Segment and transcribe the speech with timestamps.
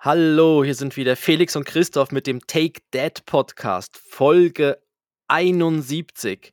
[0.00, 4.78] Hallo, hier sind wieder Felix und Christoph mit dem Take That Podcast, Folge
[5.26, 6.52] 71.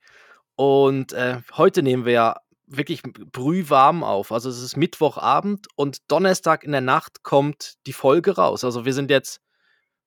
[0.56, 2.36] Und äh, heute nehmen wir ja
[2.66, 4.32] wirklich brühwarm auf.
[4.32, 8.64] Also es ist Mittwochabend und Donnerstag in der Nacht kommt die Folge raus.
[8.64, 9.42] Also wir sind jetzt,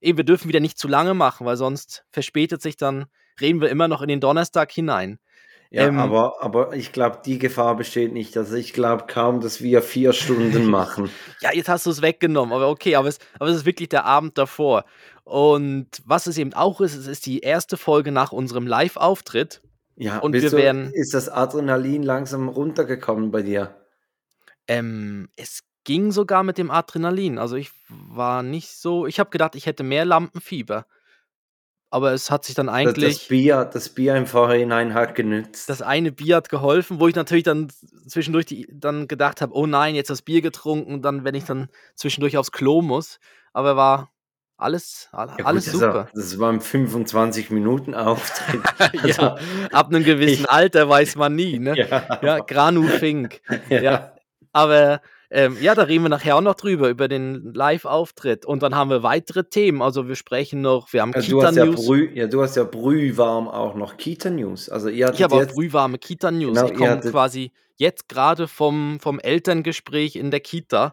[0.00, 3.06] eben, wir dürfen wieder nicht zu lange machen, weil sonst verspätet sich dann,
[3.40, 5.20] reden wir immer noch in den Donnerstag hinein.
[5.70, 8.36] Ja, ähm, aber, aber ich glaube, die Gefahr besteht nicht.
[8.36, 11.10] Also ich glaube kaum, dass wir vier Stunden machen.
[11.40, 14.06] ja, jetzt hast du es weggenommen, aber okay, aber es, aber es ist wirklich der
[14.06, 14.84] Abend davor.
[15.24, 19.60] Und was es eben auch ist, es ist die erste Folge nach unserem Live-Auftritt.
[19.94, 20.90] Ja, und wir du, werden.
[20.94, 23.76] Ist das Adrenalin langsam runtergekommen bei dir?
[24.68, 27.36] Ähm, es ging sogar mit dem Adrenalin.
[27.38, 29.06] Also ich war nicht so.
[29.06, 30.86] Ich habe gedacht, ich hätte mehr Lampenfieber
[31.90, 33.18] aber es hat sich dann eigentlich.
[33.18, 35.68] Das Bier, das Bier im Vorhinein hat genützt.
[35.68, 37.68] Das eine Bier hat geholfen, wo ich natürlich dann
[38.06, 41.68] zwischendurch die, dann gedacht habe, oh nein, jetzt das Bier getrunken, dann, wenn ich dann
[41.94, 43.18] zwischendurch aufs Klo muss.
[43.52, 44.10] Aber war
[44.58, 46.08] alles, alles ja, gut, super.
[46.14, 48.62] Das, das war ein 25 Minuten Auftritt.
[48.92, 49.22] ja, also,
[49.72, 51.74] ab einem gewissen ich, Alter weiß man nie, ne?
[51.88, 53.40] Ja, ja Granu Fink.
[53.68, 53.80] ja.
[53.80, 54.12] ja.
[54.52, 55.00] Aber
[55.30, 58.46] ähm, ja, da reden wir nachher auch noch drüber, über den Live-Auftritt.
[58.46, 59.82] Und dann haben wir weitere Themen.
[59.82, 61.86] Also wir sprechen noch, wir haben ja, Kita-News.
[61.86, 64.70] Ja, ja, du hast ja brühwarm auch noch Kita-News.
[64.70, 66.54] Also ihr ich habe auch brühwarme Kita-News.
[66.56, 70.92] Genau, ich komme quasi jetzt gerade vom, vom Elterngespräch in der Kita.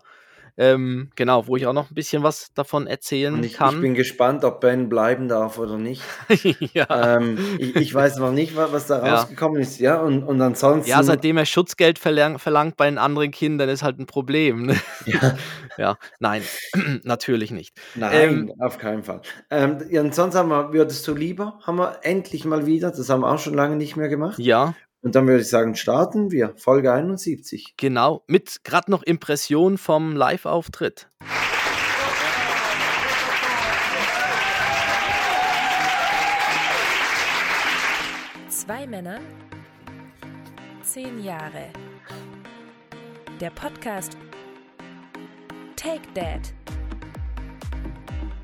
[0.57, 3.75] Ähm, genau, wo ich auch noch ein bisschen was davon erzählen ich, kann.
[3.75, 6.01] Ich bin gespannt, ob Ben bleiben darf oder nicht.
[6.73, 7.17] ja.
[7.17, 9.61] Ähm, ich, ich, weiß noch nicht, was da rausgekommen ja.
[9.61, 9.79] ist.
[9.79, 10.89] Ja, und, und ansonsten.
[10.89, 14.67] Ja, seitdem er Schutzgeld verlang, verlangt bei den anderen Kindern, ist halt ein Problem.
[14.67, 14.79] Ne?
[15.05, 15.35] Ja.
[15.77, 16.41] ja, nein,
[17.03, 17.77] natürlich nicht.
[17.95, 19.21] Nein, ähm, auf keinen Fall.
[19.49, 23.09] Ähm, ja, und sonst haben wir, würdest du lieber, haben wir endlich mal wieder, das
[23.09, 24.39] haben wir auch schon lange nicht mehr gemacht.
[24.39, 24.73] Ja.
[25.05, 26.55] Und dann würde ich sagen, starten wir.
[26.57, 27.75] Folge 71.
[27.77, 31.11] Genau, mit gerade noch Impression vom Live-Auftritt.
[38.49, 39.19] Zwei Männer,
[40.81, 41.69] zehn Jahre.
[43.39, 44.17] Der Podcast
[45.75, 46.51] Take Dad.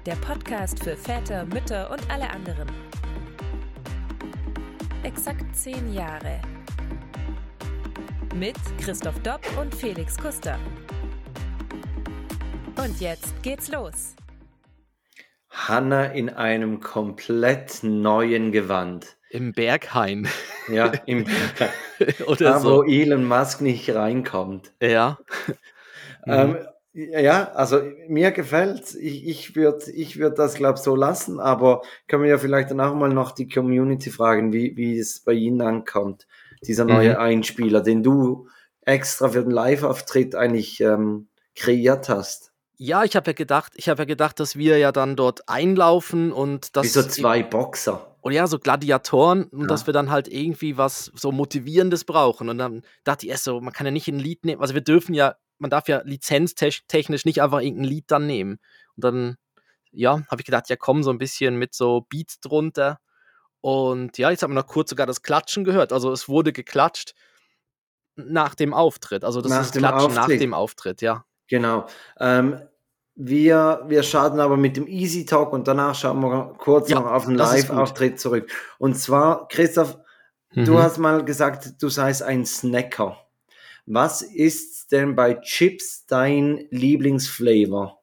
[0.05, 2.69] Der Podcast für Väter, Mütter und alle anderen.
[5.01, 6.39] Exakt zehn Jahre
[8.33, 10.57] mit Christoph Dopp und Felix Kuster.
[12.77, 14.15] Und jetzt geht's los.
[15.49, 19.17] Hanna in einem komplett neuen Gewand.
[19.29, 20.27] Im Berghain.
[20.69, 21.69] Ja, im Berghain.
[22.27, 22.77] Oder da, so.
[22.77, 24.71] wo Elon Musk nicht reinkommt.
[24.81, 25.19] Ja.
[26.27, 26.59] Ähm,
[26.93, 31.81] ja, also mir gefällt Ich, ich würde ich würd das, glaube ich, so lassen, aber
[32.07, 35.61] können wir ja vielleicht danach mal noch die Community fragen, wie, wie es bei Ihnen
[35.61, 36.27] ankommt
[36.61, 37.19] dieser neue mhm.
[37.19, 38.47] Einspieler, den du
[38.81, 42.51] extra für den Live-Auftritt eigentlich ähm, kreiert hast.
[42.77, 46.31] Ja, ich habe ja gedacht, ich habe ja gedacht, dass wir ja dann dort einlaufen
[46.31, 46.85] und das.
[46.85, 48.17] Wie so zwei Boxer.
[48.21, 49.67] Oder ja, so Gladiatoren und ja.
[49.67, 52.49] dass wir dann halt irgendwie was so Motivierendes brauchen.
[52.49, 54.81] Und dann dachte ich erst so, man kann ja nicht ein Lied nehmen, also wir
[54.81, 58.59] dürfen ja, man darf ja lizenztechnisch nicht einfach irgendein Lied dann nehmen.
[58.95, 59.35] Und dann,
[59.91, 62.99] ja, habe ich gedacht, ja komm, so ein bisschen mit so Beats drunter.
[63.61, 65.93] Und ja, jetzt haben wir noch kurz sogar das Klatschen gehört.
[65.93, 67.13] Also es wurde geklatscht
[68.15, 69.23] nach dem Auftritt.
[69.23, 70.15] Also das nach ist Klatschen Auftritt.
[70.15, 71.25] nach dem Auftritt, ja.
[71.47, 71.85] Genau.
[72.19, 72.61] Ähm,
[73.15, 77.05] wir, wir starten aber mit dem Easy Talk und danach schauen wir kurz ja, noch
[77.11, 78.49] auf den Live-Auftritt zurück.
[78.79, 79.97] Und zwar, Christoph,
[80.53, 80.65] mhm.
[80.65, 83.17] du hast mal gesagt, du seist ein Snacker.
[83.85, 88.01] Was ist denn bei Chips dein Lieblingsflavor?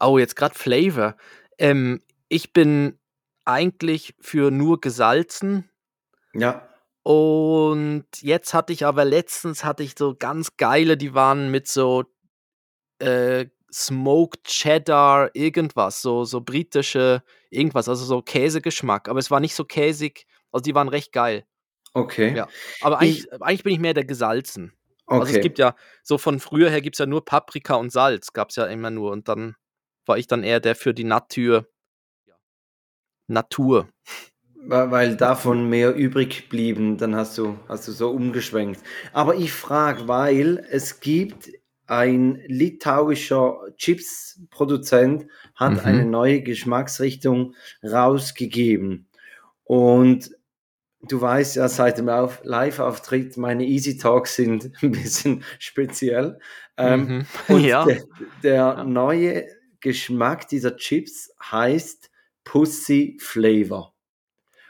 [0.00, 1.16] Oh, jetzt gerade Flavor.
[1.58, 2.97] Ähm, ich bin
[3.48, 5.70] eigentlich für nur gesalzen.
[6.34, 6.68] Ja.
[7.02, 12.04] Und jetzt hatte ich aber letztens hatte ich so ganz geile, die waren mit so
[12.98, 19.08] äh, Smoked Cheddar, irgendwas, so, so britische, irgendwas, also so Käsegeschmack.
[19.08, 21.46] Aber es war nicht so käsig, also die waren recht geil.
[21.94, 22.34] Okay.
[22.34, 22.48] Ja.
[22.82, 24.74] Aber eigentlich, ich, eigentlich bin ich mehr der gesalzen.
[25.06, 25.20] Okay.
[25.20, 28.34] Also es gibt ja, so von früher her gibt es ja nur Paprika und Salz,
[28.34, 29.10] gab es ja immer nur.
[29.12, 29.56] Und dann
[30.04, 31.66] war ich dann eher der für die Natur.
[33.28, 33.88] Natur.
[34.66, 38.82] Weil davon mehr übrig blieben, dann hast du, hast du so umgeschwenkt.
[39.12, 41.50] Aber ich frage, weil es gibt
[41.86, 45.80] ein litauischer Chips-Produzent, hat mhm.
[45.80, 49.08] eine neue Geschmacksrichtung rausgegeben.
[49.64, 50.32] Und
[51.02, 56.38] du weißt ja, seit dem Live-Auftritt, meine Easy Talks sind ein bisschen speziell.
[56.76, 57.26] Ähm, mhm.
[57.54, 57.84] Und ja.
[57.84, 58.02] der,
[58.42, 58.84] der ja.
[58.84, 59.46] neue
[59.80, 62.07] Geschmack dieser Chips heißt
[62.48, 63.92] Pussy Flavor.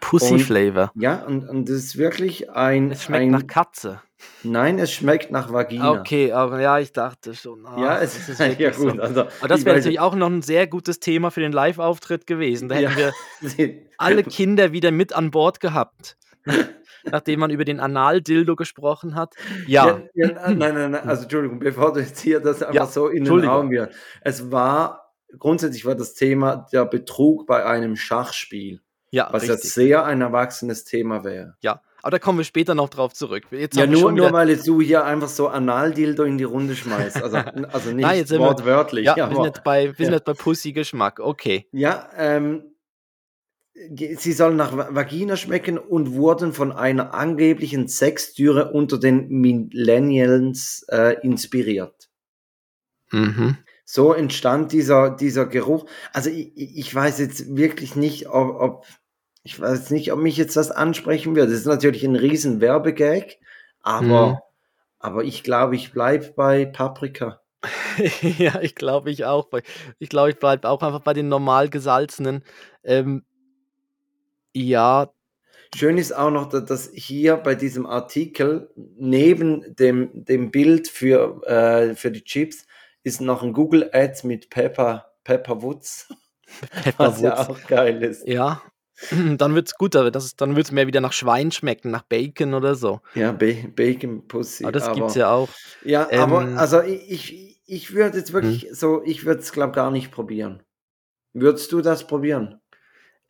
[0.01, 0.91] Pussy Und- Flavor.
[0.97, 2.91] Ja, und, und das ist wirklich ein.
[2.91, 4.01] Es schmeckt ein nach Katze.
[4.43, 5.93] Nein, es schmeckt nach Vagina.
[6.01, 7.65] Okay, aber ja, ich dachte schon.
[7.67, 8.97] ah, Ja, es das ist ja gut.
[8.97, 9.01] so.
[9.03, 12.69] Also, Aber das wäre natürlich auch noch ein sehr gutes Thema für den Live-Auftritt gewesen.
[12.69, 13.13] Da hätten wir
[13.49, 16.17] Sie- alle Kinder wieder mit an Bord gehabt.
[17.05, 19.35] Nachdem man über den Anal-Dildo gesprochen hat.
[19.69, 22.87] Ja, Ja, ja, nein, nein, nein, also Entschuldigung, bevor du jetzt hier das einfach Ja,
[22.87, 23.45] so in den.
[23.45, 23.93] Raum wirst.
[24.23, 25.08] Es war,
[25.39, 28.81] grundsätzlich war das Thema der Betrug bei einem Schachspiel,
[29.11, 29.73] ja, was ja richtig.
[29.73, 31.57] sehr ein erwachsenes Thema wäre.
[31.61, 33.45] Ja, aber da kommen wir später noch drauf zurück.
[33.51, 36.77] Jetzt Ja, wir nur, nur weil jetzt du hier einfach so Analdildo in die Runde
[36.77, 37.23] schmeißt.
[37.23, 39.05] Also, also nicht Nein, jetzt sind wir- wortwörtlich.
[39.07, 40.13] Ja, wir aber- sind jetzt bei, wir ja.
[40.13, 41.19] jetzt bei Pussy-Geschmack.
[41.21, 41.67] Okay.
[41.73, 42.63] Ja, ähm,
[43.75, 50.85] sie sollen nach Va- Vagina schmecken und wurden von einer angeblichen Sextüre unter den Millennials
[50.91, 52.09] äh, inspiriert.
[53.11, 53.57] Mhm.
[53.91, 55.87] So entstand dieser, dieser Geruch.
[56.13, 58.87] Also ich, ich weiß jetzt wirklich nicht, ob, ob
[59.45, 61.47] ich weiß nicht, ob mich jetzt das ansprechen wird.
[61.49, 63.39] Das ist natürlich ein riesen Werbegag,
[63.81, 64.39] aber, Mhm.
[64.99, 67.41] aber ich glaube, ich bleibe bei Paprika.
[68.39, 69.49] ja, ich glaube, ich auch.
[69.99, 72.45] Ich glaube, ich bleibe auch einfach bei den normal gesalzenen.
[72.85, 73.25] Ähm,
[74.53, 75.11] ja,
[75.75, 81.43] Schön ist auch noch, dass- dass hier bei diesem Artikel neben dem, dem Bild für,
[81.47, 82.67] äh, für die Chips
[83.09, 86.09] ist noch ein Google Ads mit Pepper, Pepper Woods,
[86.99, 87.49] was ja Pepperwoods.
[87.49, 88.27] auch geil ist.
[88.29, 88.63] Ja,
[89.11, 92.55] dann wird's gut, aber das ist, dann wird's mehr wieder nach Schwein schmecken, nach Bacon
[92.55, 93.01] oder so.
[93.15, 94.65] Ja, Ba- Bacon Pussy.
[94.65, 95.49] Aber das aber, gibt's ja auch.
[95.85, 99.91] Ja, Ähm, aber also ich, ich, würde jetzt wirklich so, ich würde es glaube gar
[99.91, 100.63] nicht probieren.
[101.33, 102.61] Würdest du das probieren?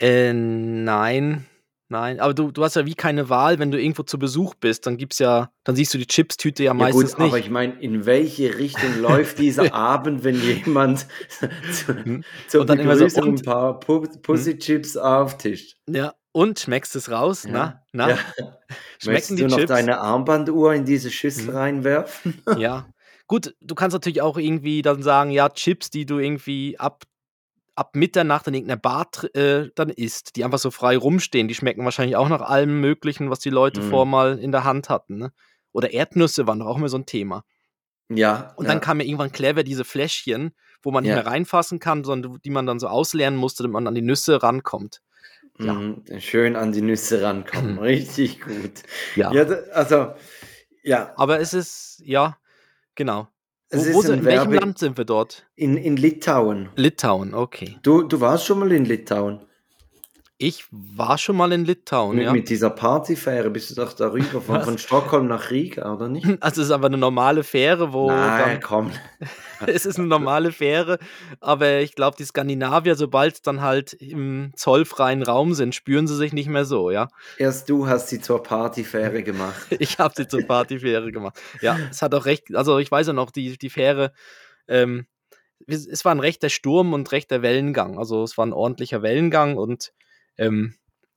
[0.01, 1.47] Äh, nein,
[1.88, 2.20] nein.
[2.20, 4.96] Aber du, du hast ja wie keine Wahl, wenn du irgendwo zu Besuch bist, dann
[4.96, 7.46] gibt's ja, dann siehst du die Chipstüte ja Ja meistens gut, aber nicht.
[7.46, 11.06] ich meine, in welche Richtung läuft dieser Abend, wenn jemand
[11.73, 12.25] zu, Hm.
[12.49, 15.76] zur Und dann immer so, Begrüßung und- ein paar Pu- Pussy-Chips auftischt?
[15.88, 17.44] Ja, und schmeckst es raus?
[17.49, 18.11] Na, na?
[18.11, 18.19] Ja.
[18.99, 19.69] Schmecken Möchtest die du noch Chips?
[19.69, 21.56] deine Armbanduhr in diese Schüssel Hm.
[21.56, 22.43] reinwerfen?
[22.58, 22.87] Ja.
[23.26, 27.05] Gut, du kannst natürlich auch irgendwie dann sagen, ja, Chips, die du irgendwie ab,
[27.79, 31.85] ab Mitternacht in irgendeiner Bar äh, dann isst, die einfach so frei rumstehen, die schmecken
[31.85, 33.91] wahrscheinlich auch nach allem Möglichen, was die Leute Mhm.
[33.91, 35.17] vor mal in der Hand hatten.
[35.19, 35.33] Ne?
[35.73, 37.45] Oder Erdnüsse waren doch auch immer so ein Thema.
[38.09, 38.53] Ja.
[38.57, 38.73] Und ja.
[38.73, 41.17] dann kam ja irgendwann clever diese Fläschchen, wo man nicht Ja.
[41.17, 44.43] mehr reinfassen kann, sondern die man dann so ausleeren musste, damit man an die Nüsse
[44.43, 45.01] rankommt.
[45.59, 45.73] ja.
[45.75, 47.79] Mhm, schön an die Nüsse rankommen.
[47.79, 48.83] Richtig gut.
[49.17, 49.33] Ja.
[49.33, 49.43] Ja,
[49.73, 50.15] also,
[50.83, 52.39] ja, Aber es ist, ja,
[52.95, 53.29] genau.
[53.70, 55.47] Wo, wo sind, in welchem Land sind wir dort?
[55.55, 56.70] in, in Litauen.
[56.76, 57.76] Litauen, okay.
[57.82, 59.41] Du, du warst schon mal in Litauen.
[60.40, 62.32] Ich war schon mal in Litauen, mit, ja.
[62.32, 66.26] mit dieser Partyfähre bist du doch darüber, von, von Stockholm nach Riga, oder nicht?
[66.40, 68.93] Also es ist aber eine normale Fähre, wo Nein, komm.
[69.58, 71.00] dann, es ist eine normale Fähre,
[71.40, 76.32] aber ich glaube, die Skandinavier, sobald dann halt im zollfreien Raum sind, spüren sie sich
[76.32, 77.08] nicht mehr so, ja.
[77.37, 79.67] Erst du hast sie zur Partyfähre gemacht.
[79.81, 81.37] Ich habe sie zur Partyfähre gemacht.
[81.62, 84.12] Ja, es hat auch recht, also ich weiß ja noch, die, die Fähre,
[84.69, 85.06] ähm,
[85.67, 87.99] es es war ein rechter Sturm und rechter Wellengang.
[87.99, 89.93] Also es war ein ordentlicher Wellengang und
[90.38, 90.75] ähm,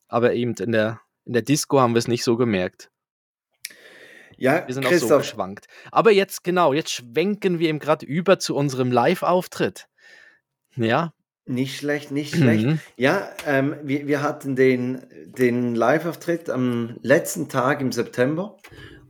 [0.07, 2.89] aber eben in der, in der Disco haben wir es nicht so gemerkt.
[4.37, 5.67] Ja, Wir sind auch so Christoph, geschwankt.
[5.91, 9.87] Aber jetzt, genau, jetzt schwenken wir eben gerade über zu unserem Live-Auftritt.
[10.75, 11.13] Ja.
[11.45, 12.65] nicht schlecht, nicht schlecht.
[12.65, 12.79] Mhm.
[12.95, 15.05] Ja, ähm, wir, wir hatten den,
[15.37, 18.57] den Live-Auftritt am letzten Tag im September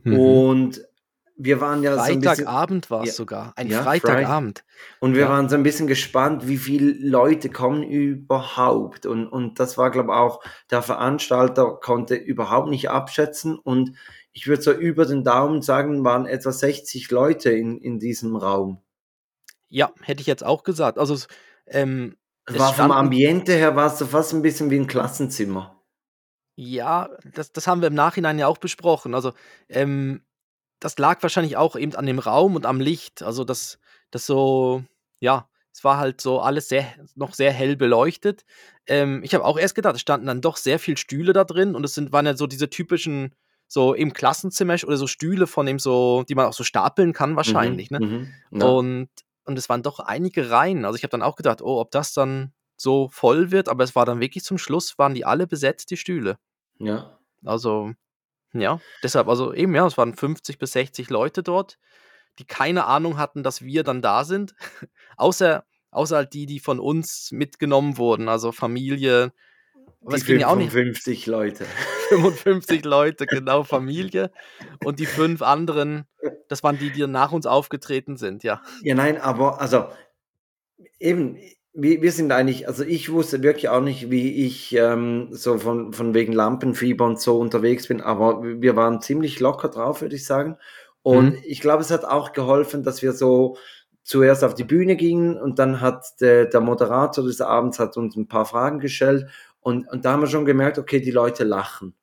[0.04, 0.18] Mhm.
[0.18, 0.84] und
[1.44, 3.14] wir waren ja so Freitagabend war es Ja.
[3.14, 3.52] sogar.
[3.56, 4.64] Ein Ja, Freitagabend.
[5.00, 5.28] und wir ja.
[5.28, 10.10] waren so ein bisschen gespannt, wie viele Leute kommen überhaupt und, und das war, glaube
[10.12, 13.92] ich, auch, der Veranstalter konnte überhaupt nicht abschätzen und
[14.32, 18.80] ich würde so über den Daumen sagen, waren etwa 60 Leute in, in diesem Raum.
[19.68, 20.98] Ja, hätte ich jetzt auch gesagt.
[20.98, 21.16] Also,
[21.66, 25.82] ähm, Es War vom Ambiente her war es so fast ein bisschen wie ein Klassenzimmer.
[26.56, 29.14] ja, das, das haben wir im Nachhinein ja auch besprochen.
[29.14, 29.32] Also,
[29.68, 30.22] ähm,
[30.84, 33.22] das lag wahrscheinlich auch eben an dem Raum und am Licht.
[33.22, 33.78] Also, das,
[34.10, 34.84] das so,
[35.20, 38.44] ja, es war halt so alles sehr, noch sehr hell beleuchtet.
[38.86, 41.74] Ähm, ich habe auch erst gedacht, es standen dann doch sehr viele Stühle da drin
[41.74, 43.34] und es sind, waren ja so diese typischen,
[43.68, 47.36] so im Klassenzimmer oder so Stühle von dem so, die man auch so stapeln kann
[47.36, 48.06] wahrscheinlich, Mhm, ne?
[48.50, 48.66] mhm, ja.
[48.66, 49.08] Und,
[49.44, 50.84] und es waren doch einige Reihen.
[50.84, 53.94] Also ich habe dann auch gedacht, oh, ob das dann so voll wird, aber es
[53.96, 56.38] war dann wirklich zum Schluss, waren die alle besetzt, die Stühle.
[56.78, 57.18] ja.
[57.44, 57.92] Also,
[58.52, 61.78] ja, deshalb, also eben, ja, es waren 50 bis 60 Leute dort,
[62.38, 64.54] die keine Ahnung hatten, dass wir dann da sind.
[65.16, 69.32] außer, außer halt die, die von uns mitgenommen wurden, also Familie.
[70.02, 71.66] Aber Die es ging ja auch nicht 55 Leute.
[72.08, 74.30] 55 Leute, genau, Familie.
[74.84, 76.06] Und die fünf anderen,
[76.48, 78.60] das waren die, die nach uns aufgetreten sind, ja.
[78.82, 79.88] Ja, nein, aber also
[80.98, 81.38] eben,
[81.74, 85.92] wir, wir sind eigentlich, also ich wusste wirklich auch nicht, wie ich ähm, so von,
[85.92, 90.26] von wegen Lampenfieber und so unterwegs bin, aber wir waren ziemlich locker drauf, würde ich
[90.26, 90.58] sagen.
[91.02, 91.38] Und Mhm.
[91.44, 93.56] ich glaube, es hat auch geholfen, dass wir so
[94.04, 98.16] zuerst auf die Bühne gingen und dann hat der, der Moderator des Abends hat uns
[98.16, 99.26] ein paar Fragen gestellt
[99.60, 101.94] und, und da haben wir schon gemerkt, okay, die Leute lachen.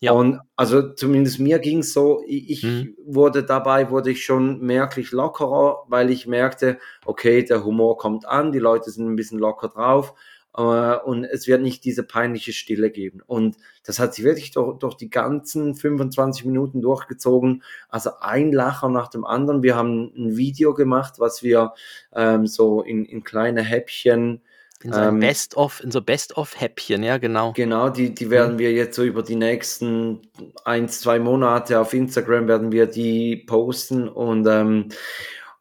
[0.00, 0.12] Ja.
[0.12, 2.96] Und also zumindest mir ging es so, ich, Mhm.
[3.04, 8.52] wurde dabei, wurde ich schon merklich lockerer, weil ich merkte, okay, der Humor kommt an,
[8.52, 10.14] die Leute sind ein bisschen locker drauf
[10.56, 10.60] äh,
[10.98, 13.22] und es wird nicht diese peinliche Stille geben.
[13.26, 17.64] Und das hat sich wirklich durch, durch die ganzen 25 Minuten durchgezogen.
[17.88, 19.62] Also ein Lacher nach dem anderen.
[19.64, 21.72] Wir haben ein Video gemacht, was wir
[22.14, 24.42] ähm, so in, in kleine Häppchen
[24.80, 27.52] In so Ähm, Best-of, in so Best-of-Häppchen, ja, genau.
[27.52, 30.22] Genau, die, die werden wir jetzt so über die nächsten
[30.64, 34.88] ein, zwei Monate auf Instagram werden wir die posten und, ähm,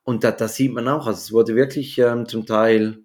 [0.04, 3.04] und da, da sieht man auch, also es wurde wirklich ähm, zum Teil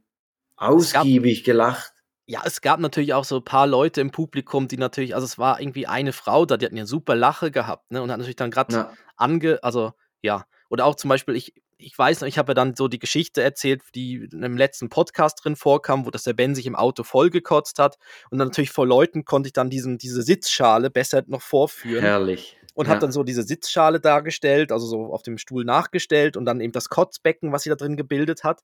[0.57, 1.93] ausgiebig gelacht.
[2.27, 5.39] Ja, es gab natürlich auch so ein paar Leute im Publikum, die natürlich, also es
[5.39, 8.01] war irgendwie eine Frau da, die hat eine super Lache gehabt, ne?
[8.01, 9.93] Und hat natürlich dann gerade Ja, ange, also
[10.23, 11.53] ja, oder auch zum Beispiel, ich,
[11.83, 14.89] ich weiß noch, ich habe ja dann so die Geschichte erzählt, die in einem letzten
[14.89, 17.99] Podcast drin vorkam, wo das der Ben sich im Auto vollgekotzt hat.
[18.31, 22.03] Und dann natürlich vor Leuten konnte ich dann diesen, diese Sitzschale besser noch vorführen.
[22.03, 22.57] herrlich.
[22.75, 22.95] und ja.
[22.95, 26.73] hat dann so diese Sitzschale dargestellt, also so auf dem Stuhl nachgestellt und dann eben
[26.73, 28.63] das Kotzbecken, was sie da drin gebildet hat.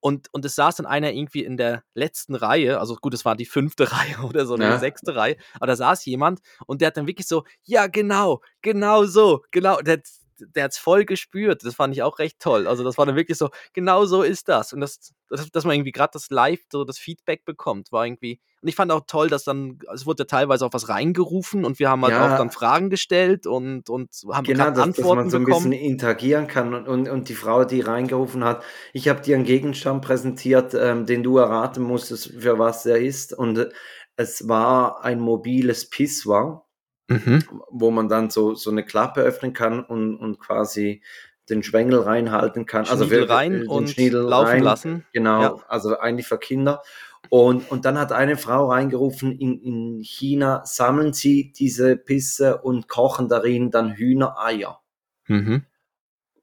[0.00, 3.34] Und, und es saß dann einer irgendwie in der letzten Reihe, also gut, es war
[3.34, 4.74] die fünfte Reihe oder so, Ja.
[4.74, 8.42] die sechste Reihe, aber da saß jemand und der hat dann wirklich so, ja, genau,
[8.62, 10.02] genau so, genau, der,
[10.40, 11.64] der hat es voll gespürt.
[11.64, 12.66] Das fand ich auch recht toll.
[12.66, 14.72] Also das war dann wirklich so, genau so ist das.
[14.72, 18.40] Und das, das dass man irgendwie gerade das Live, so das Feedback bekommt, war irgendwie.
[18.60, 21.78] Und ich fand auch toll, dass dann, es wurde ja teilweise auch was reingerufen und
[21.78, 22.34] wir haben halt Ja.
[22.34, 25.70] auch dann Fragen gestellt und, und haben Genau, dass, dass Antworten man so ein bekommen.
[25.70, 29.44] bisschen interagieren kann und, und, und die Frau, die reingerufen hat, ich habe dir einen
[29.44, 33.68] Gegenstand präsentiert, ähm, den du erraten musstest, für was er ist und äh,
[34.16, 36.66] es war ein mobiles Pissoir,
[37.08, 37.42] Mhm.
[37.70, 41.02] wo man dann so, so eine Klappe öffnen kann und, und quasi
[41.48, 42.84] den Schwengel reinhalten kann.
[42.84, 44.62] Schniedel für- rein äh, den und Schniedel laufen rein.
[44.62, 45.06] lassen.
[45.14, 45.56] Genau, Ja.
[45.68, 46.82] also eigentlich für Kinder.
[47.30, 52.88] Und, und dann hat eine Frau reingerufen, in, in China sammeln sie diese Pisse und
[52.88, 54.80] kochen darin dann Hühnereier.
[55.26, 55.64] Mhm.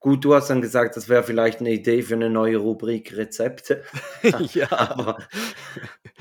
[0.06, 3.82] Gut, du hast dann gesagt, das wäre vielleicht eine Idee für eine neue Rubrik Rezepte.
[4.54, 4.68] ja.
[4.72, 5.18] Aber,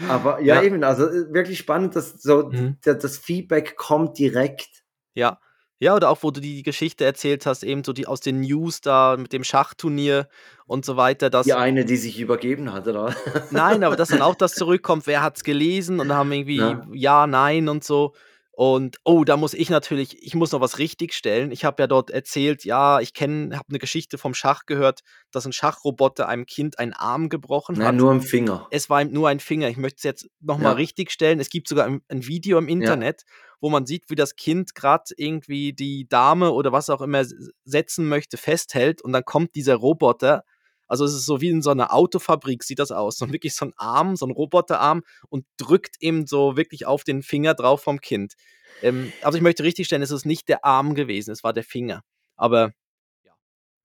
[0.09, 0.63] aber ja, Ja.
[0.63, 2.79] eben, also äh, wirklich spannend, dass so Mhm.
[2.83, 4.69] das Feedback kommt direkt.
[5.13, 5.39] Ja.
[5.81, 8.81] Ja, oder auch, wo du die Geschichte erzählt hast, eben so die aus den News
[8.81, 10.29] da mit dem Schachturnier
[10.65, 11.45] und so weiter, dass.
[11.45, 13.15] Die eine, die sich übergeben hat, oder?
[13.51, 16.87] Nein, aber dass dann auch das zurückkommt, wer hat's gelesen und haben irgendwie Ja.
[16.95, 18.15] ja, nein und so.
[18.57, 21.51] Und oh, da muss ich natürlich, ich muss noch was richtigstellen.
[21.51, 25.01] Ich habe ja dort erzählt, ja, ich kenne, habe eine Geschichte vom Schach gehört,
[25.33, 27.95] dass ein Schachroboter einem Kind einen Arm gebrochen Nein, hat.
[27.97, 28.69] nur im Finger.
[28.71, 29.69] Es war ihm nur ein Finger.
[29.69, 30.77] Ich möchte es jetzt nochmal Ja.
[30.77, 31.41] richtig stellen.
[31.41, 33.25] Es gibt sogar ein, ein Video im Internet,
[33.61, 37.25] wo man sieht, wie das Kind gerade irgendwie die Dame oder was auch immer
[37.65, 40.45] setzen möchte, festhält und dann kommt dieser Roboter.
[40.87, 43.17] Also es ist so wie in so einer Autofabrik sieht das aus.
[43.19, 47.23] So wirklich so ein Arm, so ein Roboterarm und drückt eben so wirklich auf den
[47.23, 48.35] Finger drauf vom Kind.
[48.83, 51.65] Ähm, also ich möchte richtig stellen, es ist nicht der Arm gewesen, es war der
[51.65, 52.03] Finger.
[52.37, 52.73] Aber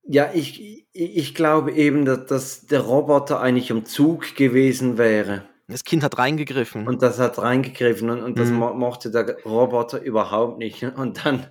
[0.03, 5.43] Ja, ich, ich, glaube eben, dass, dass der Roboter eigentlich im Zug gewesen wäre.
[5.67, 6.87] das Kind hat reingegriffen.
[6.87, 8.55] Und das hat reingegriffen und, und das Mhm.
[8.55, 10.81] mo mochte der Roboter überhaupt nicht.
[10.83, 11.47] Und dann,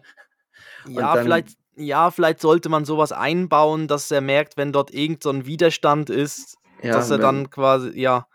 [0.88, 5.22] Ja, dann- vielleicht, ja, vielleicht sollte man sowas einbauen, dass er merkt, wenn dort irgend
[5.22, 8.26] so ein Widerstand ist, ja, dass er wenn, dann quasi, ja.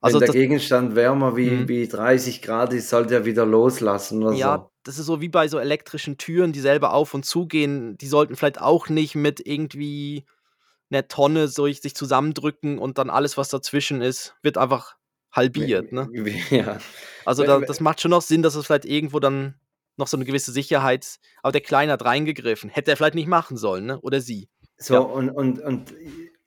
[0.00, 1.68] Also wenn der Gegenstand wärmer wie, Mhm.
[1.68, 4.70] wie 30 Grad ist, sollte er wieder loslassen oder ja, so.
[4.82, 7.96] das ist so wie bei so elektrischen Türen, die selber auf und zugehen.
[7.98, 10.24] Die sollten vielleicht auch nicht mit irgendwie
[10.90, 14.96] einer Tonne so ich- sich zusammendrücken und dann alles, was dazwischen ist, wird einfach
[15.32, 15.90] halbiert.
[15.92, 16.08] Ne?
[16.50, 16.78] Ja.
[17.24, 19.54] Also da, das macht schon noch Sinn, dass es vielleicht irgendwo dann
[19.96, 21.16] noch so eine gewisse Sicherheit.
[21.42, 22.70] Aber der Kleine hat reingegriffen.
[22.70, 24.00] Hätte er vielleicht nicht machen sollen, ne?
[24.00, 24.48] Oder sie.
[24.76, 25.00] So, Ja.
[25.00, 25.94] und, und, und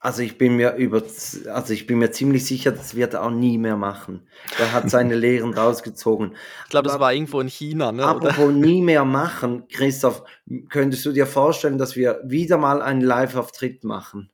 [0.00, 3.30] also ich bin mir über also ich bin mir ziemlich sicher, das wird er auch
[3.30, 4.28] nie mehr machen.
[4.58, 6.36] Er hat seine Lehren rausgezogen.
[6.64, 8.04] Ich glaube, das war irgendwo in China, ne?
[8.04, 10.22] Apropos nie mehr machen, Christoph,
[10.68, 14.30] könntest du dir vorstellen, dass wir wieder mal einen Live-Auftritt machen?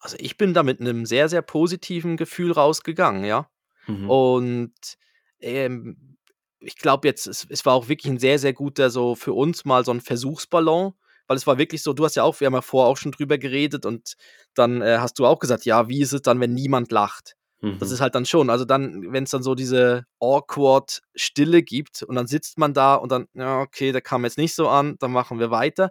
[0.00, 3.48] Also ich bin da mit einem sehr, sehr positiven Gefühl rausgegangen, ja.
[3.86, 4.10] Mhm.
[4.10, 4.72] Und
[5.40, 5.96] ähm,
[6.64, 9.64] ich glaube jetzt, es, es war auch wirklich ein sehr, sehr guter, so für uns
[9.64, 10.94] mal so ein Versuchsballon,
[11.26, 13.12] weil es war wirklich so, du hast ja auch, wir haben ja vorher auch schon
[13.12, 14.14] drüber geredet und
[14.54, 17.36] dann äh, hast du auch gesagt, ja, wie ist es dann, wenn niemand lacht?
[17.78, 17.94] Das Mhm.
[17.94, 22.14] ist halt dann schon, also dann, wenn es dann so diese awkward Stille gibt und
[22.14, 25.12] dann sitzt man da und dann, ja, okay, der kam jetzt nicht so an, dann
[25.12, 25.90] machen wir weiter.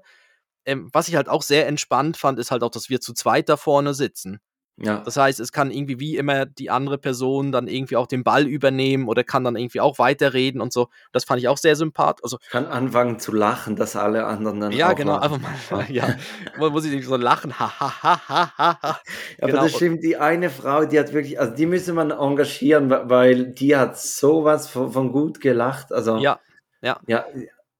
[0.65, 3.49] Ähm, was ich halt auch sehr entspannt fand, ist halt auch, dass wir zu zweit
[3.49, 4.39] da vorne sitzen.
[4.77, 5.01] Ja.
[5.05, 8.47] Das heißt, es kann irgendwie wie immer die andere Person dann irgendwie auch den Ball
[8.47, 10.87] übernehmen oder kann dann irgendwie auch weiterreden und so.
[11.11, 12.23] Das fand ich auch sehr sympathisch.
[12.23, 15.45] Also, Kann anfangen zu lachen, dass alle anderen dann ja, genau, lachen.
[15.45, 16.15] einfach mal, ja,
[16.59, 18.99] man muss ich so lachen, ha, ha, ha, ha, ha, ha.
[19.41, 19.63] Aber Genau.
[19.63, 23.75] das stimmt, die eine Frau, die hat wirklich, also die müsste man engagieren, weil die
[23.77, 25.91] hat sowas von, von gut gelacht.
[25.93, 26.39] Also Ja,
[26.81, 26.99] ja.
[27.05, 27.25] ja,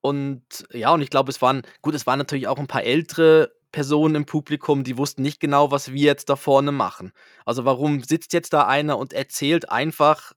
[0.02, 3.52] Und ja, und ich glaube, es waren, gut, es waren natürlich auch ein paar ältere
[3.74, 7.12] Personen im Publikum, die wussten nicht genau, was wir jetzt da vorne machen.
[7.46, 10.32] Also warum sitzt jetzt da einer und erzählt einfach,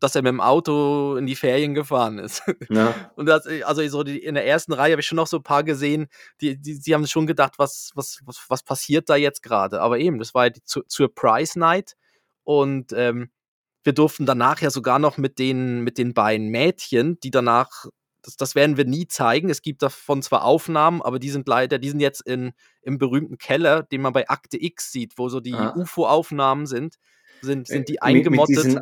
[0.00, 2.42] dass er mit dem Auto in die Ferien gefahren ist?
[2.68, 2.94] ja.
[3.16, 5.42] Und das, also so die, in der ersten Reihe habe ich schon noch so ein
[5.44, 6.08] paar gesehen,
[6.40, 9.80] die, die, die haben schon gedacht, was, was, was, was passiert da jetzt gerade?
[9.80, 11.94] Aber eben, das war ja die, zu, zur Prize Night
[12.42, 13.30] und ähm,
[13.84, 17.86] wir durften danach ja sogar noch mit den, mit den beiden Mädchen, die danach,
[18.22, 19.50] das, das werden wir nie zeigen.
[19.50, 22.52] Es gibt davon zwar Aufnahmen, aber die sind leider, die sind jetzt in,
[22.82, 25.74] im berühmten Keller, den man bei Akte X sieht, wo so die Ah.
[25.76, 26.96] UFO-Aufnahmen sind,
[27.40, 28.56] sind, sind die Mit, mit eingemottet.
[28.64, 28.78] diesen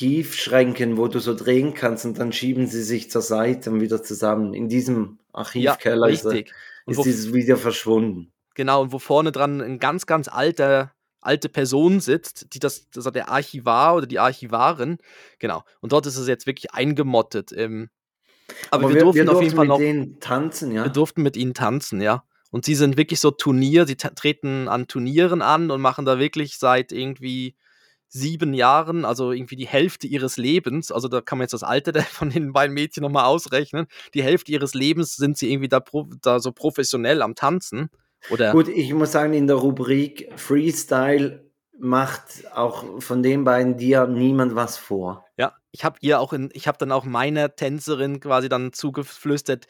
[0.00, 4.02] Archivschränken, wo du so drehen kannst und dann schieben sie sich zur Seite und wieder
[4.02, 4.54] zusammen.
[4.54, 6.54] In diesem ja, Archivkeller ist, er- richtig.
[6.84, 8.32] Und ist wo, dieses Video verschwunden.
[8.54, 13.06] Genau, und wo vorne dran ein ganz, ganz alter, alte Person sitzt, die das, das
[13.06, 14.98] ist der Archivar oder die Archivarin.
[15.40, 15.64] Genau.
[15.80, 17.50] Und dort ist es jetzt wirklich eingemottet.
[17.52, 17.90] Ähm,
[18.70, 20.84] aber, wir, durften auf jeden Fall mit noch, denen tanzen, ja.
[20.84, 22.24] wir durften mit ihnen tanzen, ja.
[22.50, 26.58] Und sie sind wirklich so Turnier, sie treten an Turnieren an und machen da wirklich
[26.58, 27.56] seit irgendwie
[28.08, 32.00] sieben Jahren, also irgendwie die Hälfte ihres Lebens, also da kann man jetzt das Alter
[32.02, 35.82] von den beiden Mädchen nochmal ausrechnen, die Hälfte ihres Lebens sind sie irgendwie da,
[36.22, 37.90] da so professionell am Tanzen.
[38.30, 41.45] Oder Gut, ich muss sagen, in der Rubrik Freestyle
[41.78, 45.26] macht auch von den beiden dir niemand was vor.
[45.36, 49.66] Ja, ich habe ihr auch in, ich habe dann auch meiner Tänzerin quasi dann zugeflüstert.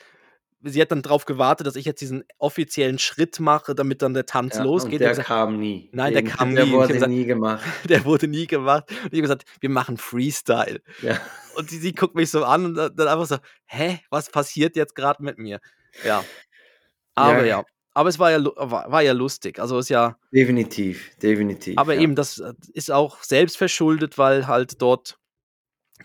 [0.62, 4.26] Sie hat dann darauf gewartet, dass ich jetzt diesen offiziellen Schritt mache, damit dann der
[4.26, 4.94] Tanz Ja, losgeht.
[4.94, 5.90] und der gesagt, kam nie.
[5.92, 6.70] Nein, der Den- kam der nie.
[6.72, 7.64] Hab wurde gesagt- nie gemacht.
[7.88, 8.84] der wurde nie gemacht.
[8.88, 10.80] Und ich habe gesagt, wir machen Freestyle.
[11.02, 11.20] Ja.
[11.56, 13.36] Und sie, sie guckt mich so an und dann dann einfach so,
[13.66, 15.60] hä, was passiert jetzt gerade mit mir?
[16.04, 16.24] Ja.
[17.14, 17.58] Aber ja.
[17.58, 17.64] Ja.
[17.96, 19.58] Aber es war ja, war, war ja lustig.
[19.58, 21.78] Also ist ja, Definitiv, definitiv.
[21.78, 22.02] Aber ja.
[22.02, 25.18] eben, das äh, ist auch selbst verschuldet, weil halt dort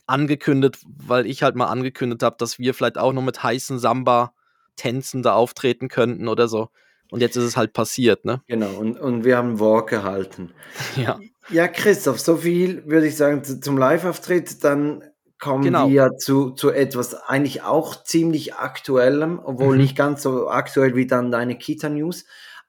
[0.08, 5.22] angekündigt, weil ich halt mal angekündigt habe, dass wir vielleicht auch noch mit heißen Samba-Tänzen
[5.22, 6.70] da auftreten könnten oder so.
[7.12, 8.42] Und jetzt ist es halt passiert, ne?
[8.48, 10.54] Genau, und, und wir haben Wort gehalten.
[10.96, 11.20] Ja.
[11.50, 14.64] Ja, Christoph, so viel würde ich sagen zu, zum Live-Auftritt.
[14.64, 15.04] Dann
[15.42, 15.90] kommen Genau.
[15.90, 19.82] wir zu, zu etwas eigentlich auch ziemlich aktuellem, obwohl Mhm.
[19.82, 22.26] nicht ganz so aktuell wie dann deine Kita-News.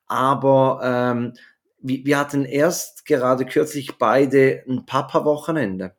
[0.09, 1.35] Aber ähm,
[1.81, 5.95] wir, wir hatten erst gerade kürzlich beide ein Papa-Wochenende.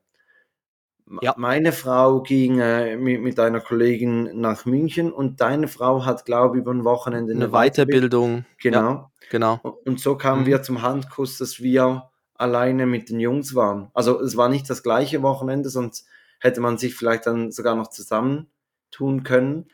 [1.22, 1.34] Ja.
[1.38, 6.56] Meine Frau ging äh, mit, mit einer Kollegin nach München und deine Frau hat, glaube
[6.58, 8.46] ich, über ein Wochenende Eine Weiterbildung.
[8.62, 8.80] Genau.
[8.80, 9.60] Ja, genau.
[9.86, 10.46] Und so kamen Mhm.
[10.48, 13.90] wir zum Handkuss, dass wir alleine mit den Jungs waren.
[13.94, 16.08] Also es war nicht das gleiche Wochenende, sonst
[16.44, 18.48] hätte man sich vielleicht dann sogar noch zusammen
[18.92, 19.66] tun können.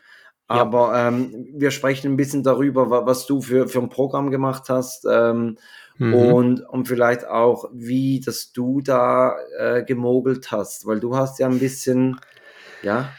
[0.49, 0.61] Ja.
[0.61, 4.69] Aber ähm, wir sprechen ein bisschen darüber, wa- was du für, für ein Programm gemacht
[4.69, 5.57] hast ähm,
[6.01, 6.13] Mhm.
[6.13, 11.47] und, und vielleicht auch, wie dass du da äh, gemogelt hast, weil du hast ja
[11.47, 12.17] ein bisschen,
[12.81, 13.11] ja,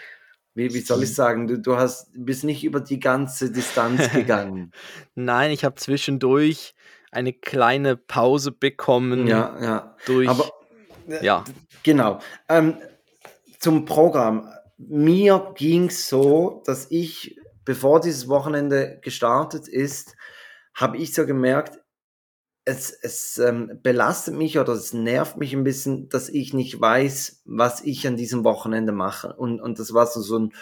[0.54, 4.72] wie, wie soll ich sagen, du, du hast, bist nicht über die ganze Distanz gegangen.
[5.14, 6.74] Nein, ich habe zwischendurch
[7.12, 9.96] eine kleine Pause bekommen ja, ja.
[10.06, 10.28] durch.
[10.28, 10.50] Aber
[11.20, 11.44] ja.
[11.82, 12.20] Genau.
[12.48, 12.76] Ähm,
[13.60, 14.50] zum Programm.
[14.78, 20.16] Mir ging es so, dass ich, bevor dieses Wochenende gestartet ist,
[20.74, 21.78] habe ich so gemerkt,
[22.64, 27.42] es, es ähm, belastet mich oder es nervt mich ein bisschen, dass ich nicht weiß,
[27.44, 29.34] was ich an diesem Wochenende mache.
[29.34, 30.52] Und, und das war so, so ein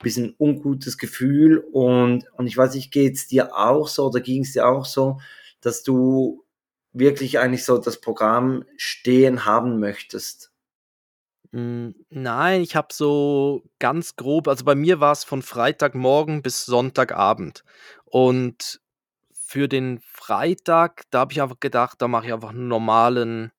[0.00, 1.58] bisschen ungutes Gefühl.
[1.58, 4.84] Und, und ich weiß nicht, geht es dir auch so oder ging es dir auch
[4.84, 5.20] so,
[5.60, 6.44] dass du
[6.92, 10.52] wirklich eigentlich so das Programm stehen haben möchtest?
[11.52, 16.64] Mm, Nein, ich habe so ganz grob, also bei mir war es von Freitagmorgen bis
[16.66, 17.64] Sonntagabend.
[18.04, 18.80] Und
[19.32, 23.52] für den Freitag, da habe ich einfach gedacht, da mache ich einfach einen normalen,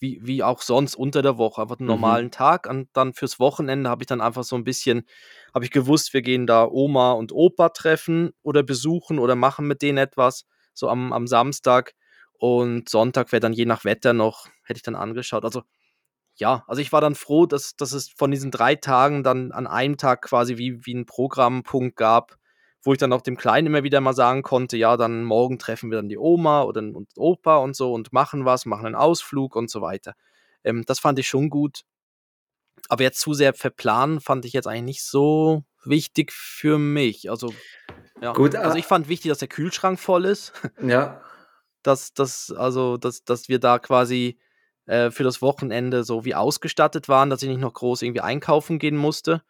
[0.00, 1.90] wie, wie auch sonst unter der Woche, einfach einen Mhm.
[1.92, 2.68] normalen Tag.
[2.68, 5.06] Und dann fürs Wochenende habe ich dann einfach so ein bisschen,
[5.54, 9.82] habe ich gewusst, wir gehen da Oma und Opa treffen oder besuchen oder machen mit
[9.82, 11.94] denen etwas, so am, am Samstag.
[12.38, 15.44] Und Sonntag wäre dann je nach Wetter noch, hätte ich dann angeschaut.
[15.44, 15.62] Also
[16.36, 19.66] ja, also ich war dann froh, dass, dass es von diesen drei Tagen dann an
[19.66, 22.36] einem Tag quasi wie, wie einen Programmpunkt gab,
[22.82, 25.90] wo ich dann auch dem Kleinen immer wieder mal sagen konnte, ja, dann morgen treffen
[25.90, 29.56] wir dann die Oma oder und Opa und so und machen was, machen einen Ausflug
[29.56, 30.14] und so weiter.
[30.62, 31.82] Ähm, das fand ich schon gut.
[32.88, 37.30] Aber jetzt zu sehr verplanen fand ich jetzt eigentlich nicht so wichtig für mich.
[37.30, 37.52] Also,
[38.20, 38.32] ja.
[38.32, 40.52] Gut, also äh, ich fand wichtig, dass der Kühlschrank voll ist.
[40.80, 41.22] Ja,
[41.82, 44.38] dass, dass, also, dass, dass wir da quasi
[44.86, 48.78] äh, für das Wochenende so wie ausgestattet waren, dass ich nicht noch groß irgendwie einkaufen
[48.78, 49.42] gehen musste.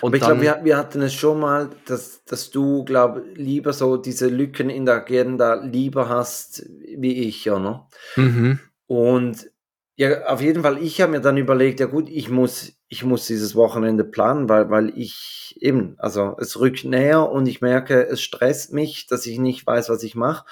[0.00, 3.72] Und Aber ich glaube, wir, wir, hatten es schon mal, dass, dass du, glaube lieber
[3.72, 7.80] so diese Lücken in der Agenda lieber hast wie ich, ja, ne?
[8.16, 8.60] Mhm.
[8.86, 9.50] Und
[9.96, 13.26] ja, auf jeden Fall, ich habe mir dann überlegt, ja gut, ich muss, ich muss
[13.26, 18.20] dieses Wochenende planen, weil, weil ich eben, also es rückt näher und ich merke, es
[18.20, 20.44] stresst mich, dass ich nicht weiß, was ich mache.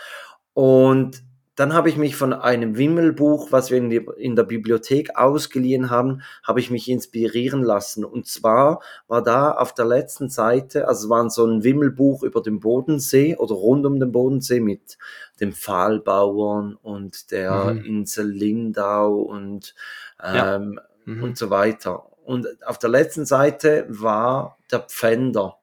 [0.54, 1.22] Und
[1.62, 5.90] dann habe ich mich von einem Wimmelbuch, was wir in, die, in, der Bibliothek ausgeliehen
[5.90, 8.04] haben, habe ich mich inspirieren lassen.
[8.04, 12.42] Und zwar war da auf der letzten Seite, also es war so ein Wimmelbuch über
[12.42, 14.98] den Bodensee oder rund um den Bodensee mit
[15.38, 17.84] dem Pfahlbauern und der mhm.
[17.84, 19.76] Insel Lindau und,
[20.20, 20.58] ähm, ja.
[21.04, 21.22] mhm.
[21.22, 22.08] und so weiter.
[22.24, 25.58] Und auf der letzten Seite war der Pfänder.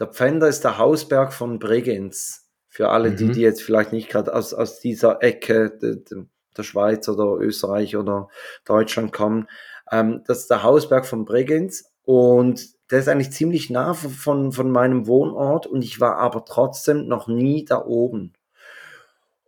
[0.00, 2.41] Der Pfänder ist der Hausberg von Bregenz.
[2.72, 3.16] Für alle, mhm.
[3.18, 6.24] die, die jetzt vielleicht nicht gerade aus, aus dieser Ecke de, de,
[6.56, 8.30] der Schweiz oder Österreich oder
[8.64, 9.46] Deutschland kommen.
[9.90, 14.70] Ähm, das ist der Hausberg von Bregenz und der ist eigentlich ziemlich nah von, von
[14.70, 18.32] meinem Wohnort und ich war aber trotzdem noch nie da oben.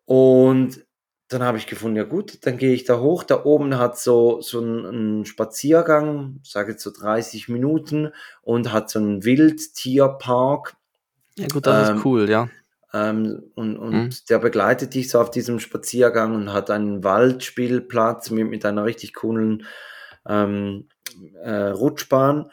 [0.05, 0.85] Und
[1.29, 3.23] dann habe ich gefunden, ja gut, dann gehe ich da hoch.
[3.23, 8.91] Da oben hat so, so einen, einen Spaziergang, sage jetzt so 30 Minuten und hat
[8.91, 10.77] so einen Wildtierpark.
[11.39, 12.51] Ja gut, das ähm, ist cool, ja.
[12.95, 14.11] Ähm, und und mhm.
[14.29, 19.15] der begleitet dich so auf diesem Spaziergang und hat einen Waldspielplatz mit, mit einer richtig
[19.15, 19.67] coolen
[20.29, 20.89] ähm,
[21.43, 22.53] äh, Rutschbahn.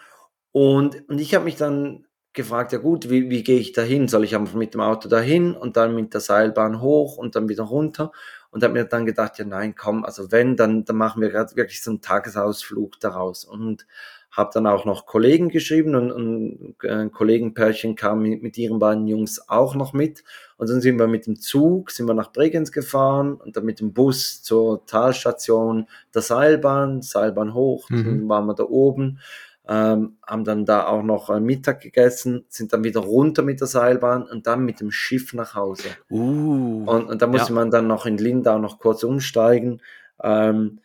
[0.51, 4.07] Und, und ich habe mich dann gefragt, ja gut, wie, wie gehe ich dahin?
[4.07, 7.47] Soll ich einfach mit dem Auto dahin und dann mit der Seilbahn hoch und dann
[7.47, 8.11] wieder runter?
[8.49, 11.55] Und habe mir dann gedacht, ja nein, komm, also wenn, dann, dann machen wir gerade
[11.55, 13.45] wirklich so einen Tagesausflug daraus.
[13.45, 13.85] Und
[14.31, 19.05] habe dann auch noch Kollegen geschrieben und, und ein Kollegenpärchen kam mit, mit, ihren beiden
[19.05, 20.23] Jungs auch noch mit.
[20.57, 23.81] Und dann sind wir mit dem Zug, sind wir nach Bregenz gefahren und dann mit
[23.81, 28.05] dem Bus zur Talstation der Seilbahn, Seilbahn hoch, mhm.
[28.05, 29.19] dann waren wir da oben,
[29.67, 33.67] ähm, haben dann da auch noch äh, Mittag gegessen, sind dann wieder runter mit der
[33.67, 35.89] Seilbahn und dann mit dem Schiff nach Hause.
[36.09, 37.55] Uh, und, und da musste ja.
[37.55, 39.81] man dann noch in Lindau noch kurz umsteigen.
[40.23, 40.79] Ähm,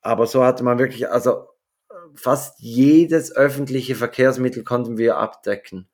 [0.00, 1.48] aber so hatte man wirklich, also
[2.14, 5.88] fast jedes öffentliche Verkehrsmittel konnten wir abdecken.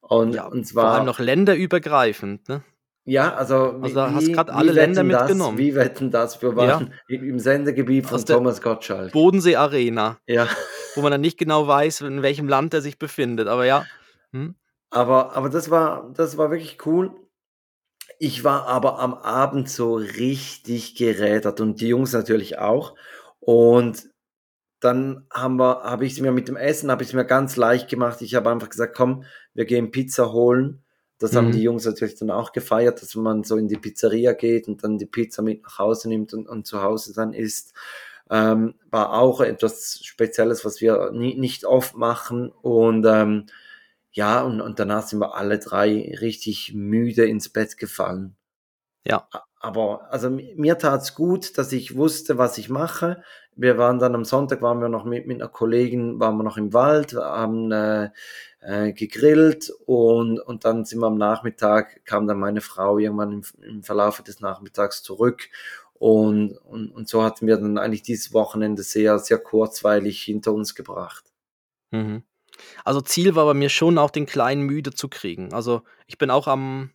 [0.00, 0.84] Und, ja, und zwar.
[0.84, 2.62] Vor allem noch länderübergreifend, ne?
[3.04, 5.58] Ja, also, also wie, hast gerade alle Länder das, mitgenommen.
[5.58, 6.40] Wie wetten das?
[6.42, 7.18] Wir waren ja.
[7.20, 9.12] im Sendegebiet von Thomas Gottschalk.
[9.12, 10.18] Bodensee Arena.
[10.26, 10.48] Ja.
[10.94, 13.48] Wo man dann nicht genau weiß, in welchem Land er sich befindet.
[13.48, 13.84] Aber ja.
[14.32, 14.54] Hm?
[14.90, 17.12] Aber, aber das war, das war wirklich cool.
[18.18, 22.94] Ich war aber am Abend so richtig gerädert und die Jungs natürlich auch.
[23.38, 24.09] Und
[24.80, 27.56] dann haben wir, habe ich es mir mit dem Essen, habe ich es mir ganz
[27.56, 28.22] leicht gemacht.
[28.22, 30.82] Ich habe einfach gesagt, komm, wir gehen Pizza holen.
[31.18, 31.36] Das mhm.
[31.36, 34.82] haben die Jungs natürlich dann auch gefeiert, dass man so in die Pizzeria geht und
[34.82, 37.74] dann die Pizza mit nach Hause nimmt und, und zu Hause dann isst.
[38.30, 42.50] Ähm, war auch etwas Spezielles, was wir nie, nicht oft machen.
[42.50, 43.46] Und ähm,
[44.12, 48.36] ja, und, und danach sind wir alle drei richtig müde ins Bett gefallen.
[49.06, 49.28] Ja.
[49.60, 53.22] Aber also mir tat's gut, dass ich wusste, was ich mache.
[53.54, 56.56] Wir waren dann am Sonntag, waren wir noch mit, mit einer Kollegin, waren wir noch
[56.56, 58.08] im Wald, haben äh,
[58.60, 63.42] äh, gegrillt und, und dann sind wir am Nachmittag, kam dann meine Frau irgendwann im,
[63.62, 65.50] im Verlauf des Nachmittags zurück
[65.92, 70.74] und, und, und so hatten wir dann eigentlich dieses Wochenende sehr, sehr kurzweilig hinter uns
[70.74, 71.24] gebracht.
[71.90, 72.22] Mhm.
[72.86, 75.52] Also Ziel war bei mir schon auch den Kleinen müde zu kriegen.
[75.52, 76.90] Also ich bin auch am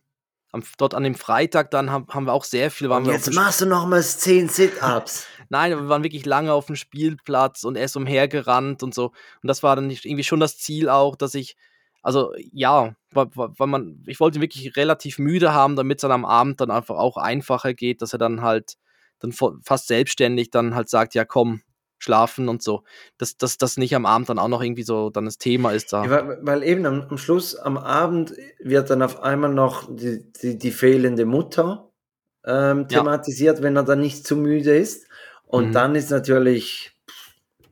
[0.56, 2.88] am, dort an dem Freitag dann haben, haben wir auch sehr viel.
[2.88, 5.26] Waren jetzt machst du nochmals 10 Sit-Ups.
[5.48, 9.06] Nein, wir waren wirklich lange auf dem Spielplatz und er ist umhergerannt und so.
[9.42, 11.56] Und das war dann irgendwie schon das Ziel auch, dass ich,
[12.02, 16.12] also ja, weil, weil man, ich wollte ihn wirklich relativ müde haben, damit es dann
[16.12, 18.76] am Abend dann einfach auch einfacher geht, dass er dann halt
[19.20, 21.62] dann fast selbstständig dann halt sagt, ja komm,
[21.98, 22.82] schlafen und so.
[23.18, 26.04] Dass, das nicht am Abend dann auch noch irgendwie so dann das Thema ist da.
[26.04, 30.30] Ja, weil, weil, eben am, am, Schluss, am Abend wird dann auf einmal noch die,
[30.32, 31.90] die, die fehlende Mutter
[32.44, 33.64] ähm, thematisiert, ja.
[33.64, 35.06] wenn er dann nicht zu müde ist.
[35.46, 35.72] Und mhm.
[35.72, 36.92] dann ist natürlich,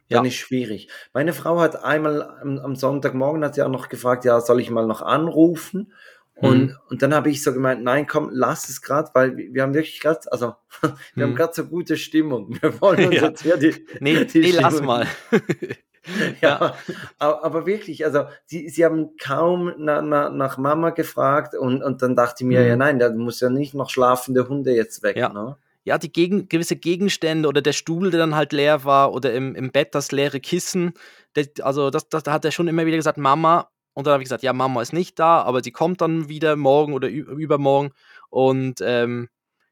[0.09, 0.29] dann ja.
[0.29, 0.89] ist schwierig.
[1.13, 4.71] Meine Frau hat einmal am, am Sonntagmorgen hat sie auch noch gefragt, ja, soll ich
[4.71, 5.93] mal noch anrufen?
[6.37, 6.77] Und, mhm.
[6.91, 10.01] und dann habe ich so gemeint, nein, komm, lass es gerade, weil wir haben wirklich
[10.01, 11.23] gerade, also wir mhm.
[11.23, 12.57] haben gerade so gute Stimmung.
[12.61, 13.23] Wir wollen uns ja.
[13.29, 15.07] jetzt hier die, nee, die nee, lass mal.
[16.41, 16.75] ja,
[17.19, 22.03] aber, aber, wirklich, also sie, sie haben kaum na, na, nach Mama gefragt und, und
[22.03, 22.67] dann dachte ich mir, mhm.
[22.67, 25.17] ja nein, da muss ja nicht noch schlafende Hunde jetzt weg.
[25.17, 25.33] Ja.
[25.33, 25.57] Ne?
[25.85, 29.55] ja, die gegen, gewisse Gegenstände oder der Stuhl, der dann halt leer war oder im,
[29.55, 30.95] im Bett das leere Kissen.
[31.37, 34.23] Der, also das, das, da hat er schon immer wieder gesagt, Mama, und dann habe
[34.23, 37.93] ich gesagt, ja, Mama ist nicht da, aber sie kommt dann wieder morgen oder übermorgen.
[38.29, 39.29] Und ähm,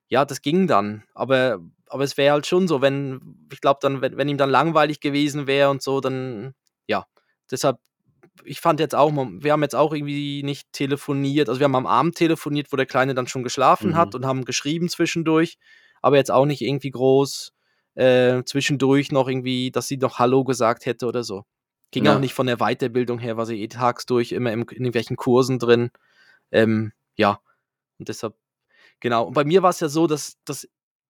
[0.08, 1.02] ja, das ging dann.
[1.12, 1.58] Aber,
[1.88, 5.00] aber es wäre halt schon so, wenn, ich glaube, dann, wenn, wenn ihm dann langweilig
[5.00, 6.54] gewesen wäre und so, dann,
[6.86, 7.04] ja,
[7.50, 7.78] deshalb
[8.44, 11.48] ich fand jetzt auch, wir haben jetzt auch irgendwie nicht telefoniert.
[11.48, 13.96] Also wir haben am Abend telefoniert, wo der Kleine dann schon geschlafen mhm.
[13.96, 15.58] hat und haben geschrieben zwischendurch,
[16.00, 17.52] aber jetzt auch nicht irgendwie groß
[17.94, 21.44] äh, zwischendurch noch irgendwie, dass sie noch Hallo gesagt hätte oder so.
[21.92, 22.16] Ging ja.
[22.16, 25.58] auch nicht von der Weiterbildung her, war sie eh tagsdurch immer im, in irgendwelchen Kursen
[25.58, 25.90] drin.
[26.50, 27.40] Ähm, ja,
[27.98, 28.34] und deshalb,
[28.98, 29.26] genau.
[29.26, 30.66] Und bei mir war es ja so, dass, dass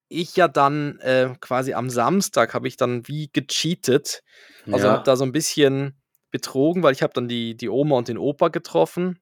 [0.08, 4.22] ich ja dann äh, quasi am Samstag habe ich dann wie gecheatet.
[4.70, 4.92] Also ja.
[4.94, 5.96] habe da so ein bisschen
[6.30, 9.20] betrogen, weil ich habe dann die, die Oma und den Opa getroffen.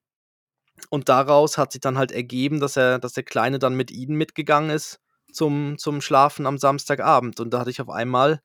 [0.88, 4.16] Und daraus hat sich dann halt ergeben, dass er, dass der Kleine dann mit ihnen
[4.16, 4.98] mitgegangen ist
[5.30, 7.38] zum, zum Schlafen am Samstagabend.
[7.38, 8.40] Und da hatte ich auf einmal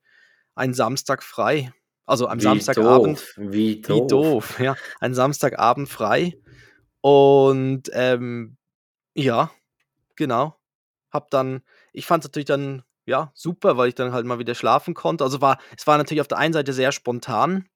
[0.53, 1.71] einen Samstag frei.
[2.05, 3.19] Also am Wie Samstagabend.
[3.19, 3.33] Doof.
[3.37, 3.97] Wie doof.
[3.97, 4.75] Wie doof, ja.
[4.99, 6.37] Ein Samstagabend frei.
[7.01, 8.57] Und ähm,
[9.15, 9.51] ja,
[10.15, 10.55] genau.
[11.11, 11.61] Hab dann,
[11.93, 15.23] ich fand es natürlich dann, ja, super, weil ich dann halt mal wieder schlafen konnte.
[15.23, 17.67] Also war, es war natürlich auf der einen Seite sehr spontan,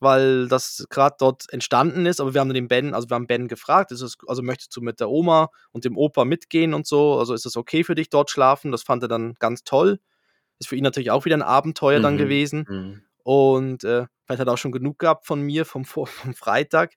[0.00, 2.20] weil das gerade dort entstanden ist.
[2.20, 4.80] Aber wir haben den Ben, also wir haben Ben gefragt, ist es, also möchtest du
[4.80, 7.18] mit der Oma und dem Opa mitgehen und so?
[7.18, 8.72] Also ist es okay für dich dort schlafen?
[8.72, 10.00] Das fand er dann ganz toll.
[10.58, 12.02] Ist für ihn natürlich auch wieder ein Abenteuer mhm.
[12.02, 12.66] dann gewesen.
[12.68, 13.02] Mhm.
[13.24, 16.92] Und äh, vielleicht hat er auch schon genug gehabt von mir vom, vom Freitag.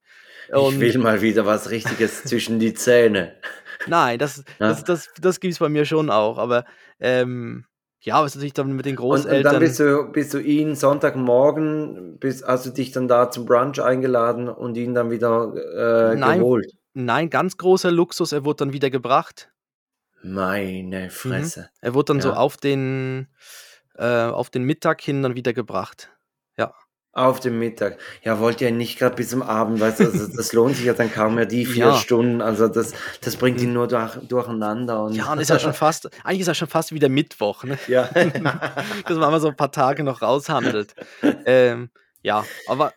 [0.51, 3.35] Und ich will mal wieder was Richtiges zwischen die Zähne.
[3.88, 4.69] Nein, das, ja?
[4.69, 6.38] das, das, das gibt es bei mir schon auch.
[6.38, 6.65] Aber
[6.99, 7.65] ähm,
[7.99, 9.38] ja, was natürlich dann mit den Großeltern.
[9.38, 13.31] Und, und dann bist du, bist du ihn Sonntagmorgen, bist, hast du dich dann da
[13.31, 16.71] zum Brunch eingeladen und ihn dann wieder äh, nein, geholt?
[16.93, 19.51] Nein, ganz großer Luxus, er wurde dann wieder gebracht.
[20.21, 21.61] Meine Fresse.
[21.61, 21.67] Mhm.
[21.81, 22.23] Er wurde dann ja.
[22.23, 23.27] so auf den,
[23.95, 26.11] äh, auf den Mittag hin dann wieder gebracht.
[27.15, 27.97] Auf dem Mittag.
[28.23, 30.93] Ja, wollt ihr nicht gerade bis zum Abend, weißt du, also das lohnt sich ja
[30.93, 31.95] dann kaum mehr die vier ja.
[31.95, 32.41] Stunden.
[32.41, 35.01] Also das, das bringt ihn nur durch, durcheinander.
[35.06, 37.80] Und ja, und ist ja schon fast, eigentlich ist ja schon fast wieder Mittwoch, ne?
[37.88, 38.04] Ja.
[39.08, 40.93] Dass man mal so ein paar Tage noch raushandelt.
[41.45, 41.89] ähm,
[42.21, 42.91] ja, aber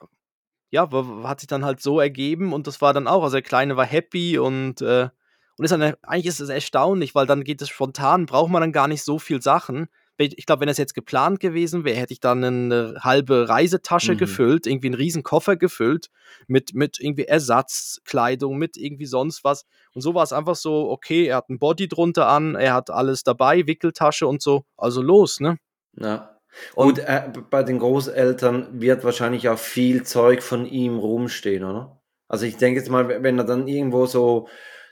[0.71, 0.91] ja,
[1.23, 3.87] hat sich dann halt so ergeben und das war dann auch, also der Kleine war
[3.87, 5.11] happy und, äh,
[5.59, 8.73] und ist dann, eigentlich ist es erstaunlich, weil dann geht es spontan, braucht man dann
[8.73, 9.87] gar nicht so viel Sachen
[10.19, 14.19] ich glaube, wenn das jetzt geplant gewesen wäre, hätte ich dann eine halbe Reisetasche mhm.
[14.19, 16.11] gefüllt, irgendwie einen riesen Koffer gefüllt
[16.47, 19.65] mit, mit irgendwie Ersatzkleidung, mit irgendwie sonst was.
[19.95, 22.91] Und so war es einfach so, okay, er hat ein Body drunter an, er hat
[22.91, 25.59] alles dabei, Wickeltasche und so, also los, ne?
[25.97, 26.35] Ja.
[26.75, 32.01] Und, und äh, bei den Großeltern wird wahrscheinlich auch viel Zeug von ihm rumstehen, oder?
[32.27, 34.49] Also ich denke jetzt mal, wenn er dann irgendwo so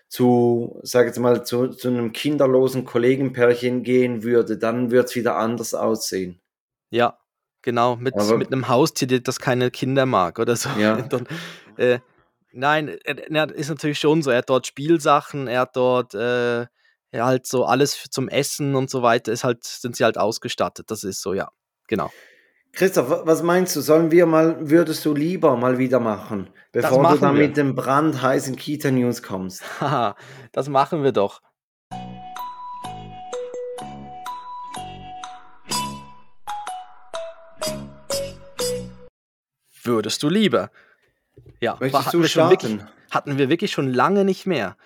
[0.09, 5.37] zu, sage jetzt mal, zu, zu einem kinderlosen Kollegenpärchen gehen würde, dann wird es wieder
[5.37, 6.41] anders aussehen.
[6.91, 7.19] Ja,
[7.63, 10.69] genau, mit, Aber, mit einem Haustier, das keine Kinder mag oder so.
[10.79, 10.97] Ja.
[11.03, 11.27] Dann,
[11.77, 11.99] äh,
[12.53, 16.67] nein, er, ist natürlich schon so, er hat dort Spielsachen, er hat dort äh,
[17.13, 21.03] halt so alles zum Essen und so weiter, ist halt, sind sie halt ausgestattet, das
[21.03, 21.51] ist so, ja,
[21.89, 22.13] genau.
[22.77, 23.81] Christoph, was meinst du?
[23.81, 27.47] Sollen wir mal, würdest du lieber mal wieder machen, bevor machen du dann wir.
[27.49, 29.63] mit dem brandheißen Kita News kommst?
[29.81, 30.15] Haha,
[30.53, 31.41] das machen wir doch.
[39.83, 40.71] Würdest du lieber?
[41.63, 42.51] Ja, Möchtest du starten?
[42.51, 42.79] Wirklich,
[43.11, 44.77] hatten wir wirklich schon lange nicht mehr.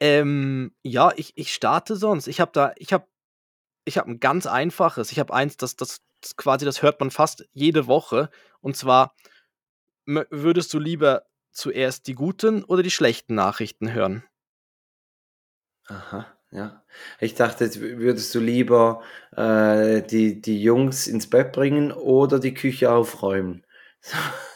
[0.00, 2.28] Ähm, ja, ich, ich starte sonst.
[2.28, 3.04] Ich habe da, ich habe
[3.84, 5.12] ich habe ein ganz einfaches.
[5.12, 6.00] Ich habe eins, das, das,
[6.34, 8.30] quasi, das hört man fast jede Woche.
[8.60, 9.14] Und zwar,
[10.06, 14.24] würdest du lieber zuerst die guten oder die schlechten Nachrichten hören?
[15.88, 16.82] Aha, ja.
[17.20, 19.02] Ich dachte, würdest du lieber
[19.36, 23.64] äh, die, die Jungs ins Bett bringen oder die Küche aufräumen.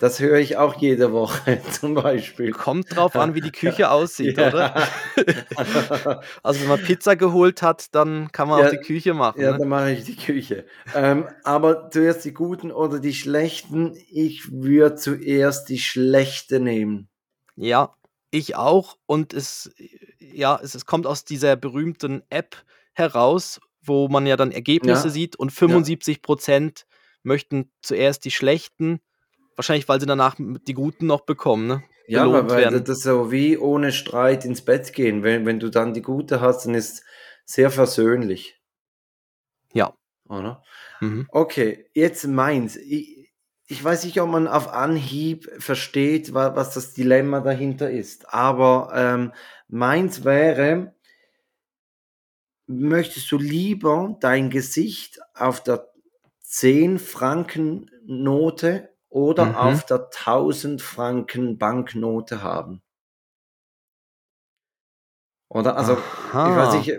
[0.00, 2.52] Das höre ich auch jede Woche zum Beispiel.
[2.52, 4.48] Kommt drauf an, wie die Küche aussieht, ja.
[4.48, 4.88] oder?
[6.42, 9.40] also wenn man Pizza geholt hat, dann kann man ja, auch die Küche machen.
[9.40, 9.58] Ja, ne?
[9.58, 10.64] dann mache ich die Küche.
[10.94, 13.96] ähm, aber zuerst die guten oder die schlechten.
[14.10, 17.08] Ich würde zuerst die schlechte nehmen.
[17.56, 17.94] Ja,
[18.30, 18.96] ich auch.
[19.06, 19.72] Und es,
[20.18, 22.56] ja, es, es kommt aus dieser berühmten App
[22.94, 25.12] heraus, wo man ja dann Ergebnisse ja.
[25.12, 26.86] sieht und 75 Prozent
[27.22, 29.00] möchten zuerst die schlechten
[29.56, 31.82] Wahrscheinlich, weil sie danach die Guten noch bekommen, ne?
[32.06, 32.84] Ja, weil werden.
[32.84, 35.22] das ist so wie ohne Streit ins Bett gehen.
[35.22, 37.04] Wenn, wenn du dann die Gute hast, dann ist
[37.44, 38.60] sehr versöhnlich.
[39.72, 39.94] Ja.
[40.28, 40.62] Oder?
[41.00, 41.26] Mhm.
[41.30, 42.76] Okay, jetzt meins.
[42.76, 43.32] Ich,
[43.66, 48.32] ich weiß nicht, ob man auf Anhieb versteht, was, was das Dilemma dahinter ist.
[48.32, 49.32] Aber ähm,
[49.68, 50.94] meins wäre,
[52.66, 55.88] möchtest du lieber dein Gesicht auf der
[56.42, 59.54] 10 Franken Note oder mhm.
[59.54, 62.82] auf der 1000 Franken Banknote haben.
[65.48, 65.76] Oder?
[65.76, 66.48] Also, Aha.
[66.50, 66.98] ich weiß nicht,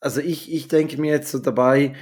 [0.00, 1.94] also ich, ich denke mir jetzt so dabei,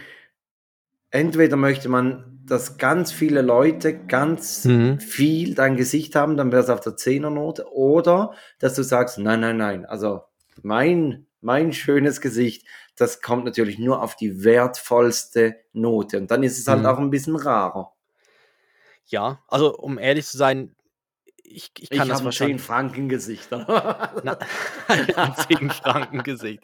[1.11, 5.01] entweder möchte man, dass ganz viele Leute ganz Mhm.
[5.01, 9.41] viel dein Gesicht haben, dann wäre es auf der Zehnernote, oder dass du sagst, nein,
[9.41, 10.23] nein, nein, also
[10.63, 12.65] mein, mein schönes Gesicht,
[12.97, 16.87] das kommt natürlich nur auf die wertvollste Note und dann ist es halt Mhm.
[16.87, 17.93] auch ein bisschen rarer.
[19.09, 20.77] Ja, also um ehrlich zu sein,
[21.43, 22.63] ich, ich Ich kann das habe ein 10 wahrscheinlich.
[22.63, 23.49] Franken Gesicht.
[23.51, 23.67] Na,
[24.89, 26.63] ein 10 Franken Gesicht.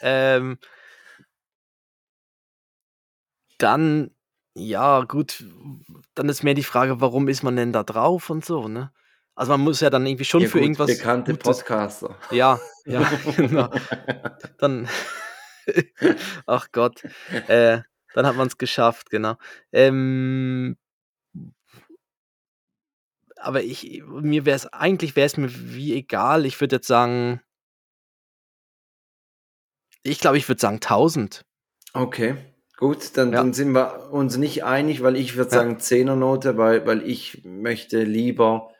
[0.00, 0.58] Ähm,
[3.58, 4.10] dann,
[4.54, 5.44] ja, gut,
[6.14, 8.92] dann ist mehr die Frage, warum ist man denn da drauf und so, ne?
[9.34, 11.58] Also man muss ja dann irgendwie schon Ja für gut, irgendwas bekannte Gutes.
[11.58, 12.16] Podcaster.
[12.32, 13.70] Ja, ja, genau.
[14.58, 14.88] Dann,
[16.46, 17.04] ach Gott,
[17.46, 17.80] äh,
[18.14, 19.36] dann hat man es geschafft, genau.
[19.70, 20.76] Ähm,
[23.40, 26.46] aber ich, mir wäre es, eigentlich wäre es mir wie egal.
[26.46, 27.40] Ich würde jetzt sagen,
[30.02, 31.44] ich glaube, ich würde sagen 1000.
[31.92, 32.36] Okay,
[32.76, 33.38] gut, dann, Ja.
[33.38, 35.58] dann sind wir uns nicht einig, weil ich würde Ja.
[35.58, 38.72] sagen Zehnernote, weil, weil ich möchte lieber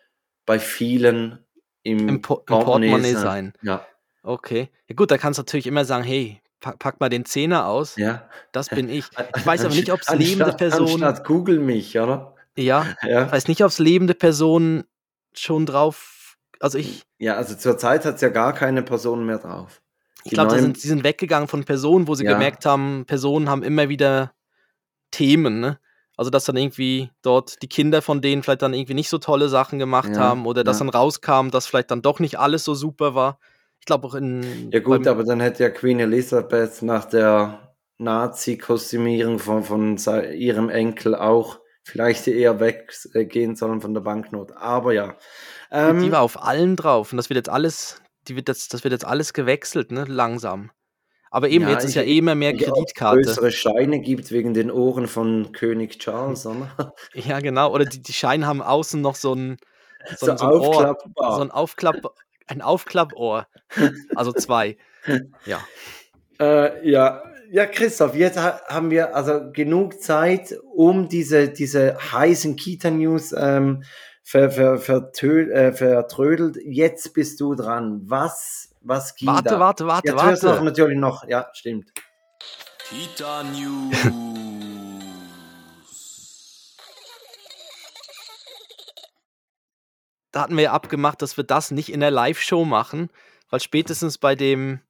[0.47, 1.44] bei vielen
[1.83, 3.23] im, Im, Po- im Portemonnaie sein.
[3.23, 3.53] sein.
[3.62, 3.87] Ja,
[4.23, 4.68] Okay.
[4.88, 7.97] Ja gut, da kannst du natürlich immer sagen, hey, pack, pack mal den Zehner aus.
[7.97, 8.29] ja.
[8.53, 9.05] Das bin ich.
[9.37, 11.03] Ich weiß aber nicht, ob es lebende Personen.
[11.03, 12.35] Anstatt Google mich, oder?
[12.59, 14.85] Ja, ich Ja, weiß nicht, ob es lebende Personen
[15.33, 16.37] schon drauf.
[16.61, 19.81] Also ich, ja also zurzeit hat es ja gar keine Personen mehr drauf.
[20.25, 22.33] ich Die glaube, neuen- sind, sie sind weggegangen von Personen, wo sie Ja.
[22.33, 24.33] gemerkt haben, Personen haben immer wieder
[25.12, 25.79] Themen, ne?
[26.16, 29.49] Also, dass dann irgendwie dort die Kinder von denen vielleicht dann irgendwie nicht so tolle
[29.49, 30.85] Sachen gemacht Ja, haben oder dass ja.
[30.85, 33.38] dann rauskam, dass vielleicht dann doch nicht alles so super war.
[33.79, 34.73] Ich glaube auch in.
[34.73, 39.97] Ja gut, aber dann hätte ja Queen Elizabeth nach der Nazi-Kostümierung von, von
[40.35, 44.57] ihrem Enkel auch vielleicht eher weggehen sollen von der Banknote.
[44.57, 45.16] Aber ja.
[45.70, 48.85] Ähm, die war auf allen drauf und das wird jetzt alles, die wird jetzt, das
[48.85, 50.05] wird jetzt alles gewechselt, ne?
[50.07, 50.70] Langsam.
[51.31, 53.20] Aber eben, Ja, jetzt ist ja eh immer mehr Kreditkarte.
[53.22, 56.70] größere Scheine gibt wegen den Ohren von König Charles, oder?
[57.14, 57.72] Ja, genau.
[57.74, 59.59] Oder die, die Scheine haben außen noch so ein,
[60.16, 60.98] so, So ein- so ein Ohr.
[61.16, 62.14] So ein Aufklapp,
[62.46, 63.46] ein Aufklappohr.
[64.14, 64.77] Also zwei.
[65.46, 65.61] Ja.
[66.40, 72.57] Äh, ja, ja, Christoph, jetzt ha haben wir also genug Zeit, um diese, diese heißen
[72.57, 73.85] Kita-News ähm,
[74.23, 76.59] ver, ver, vertö äh, vertrödelt.
[76.63, 78.03] Jetzt bist du dran.
[78.05, 79.61] Was, was ging Warte, da?
[79.61, 80.65] warte, warte, Jetzt wirst du noch warte.
[80.65, 81.91] natürlich noch, ja, stimmt.
[82.89, 83.97] Kita News.
[90.31, 93.09] Da hatten wir ja abgemacht, dass wir das nicht in der Live-Show machen,
[93.49, 94.81] weil spätestens bei dem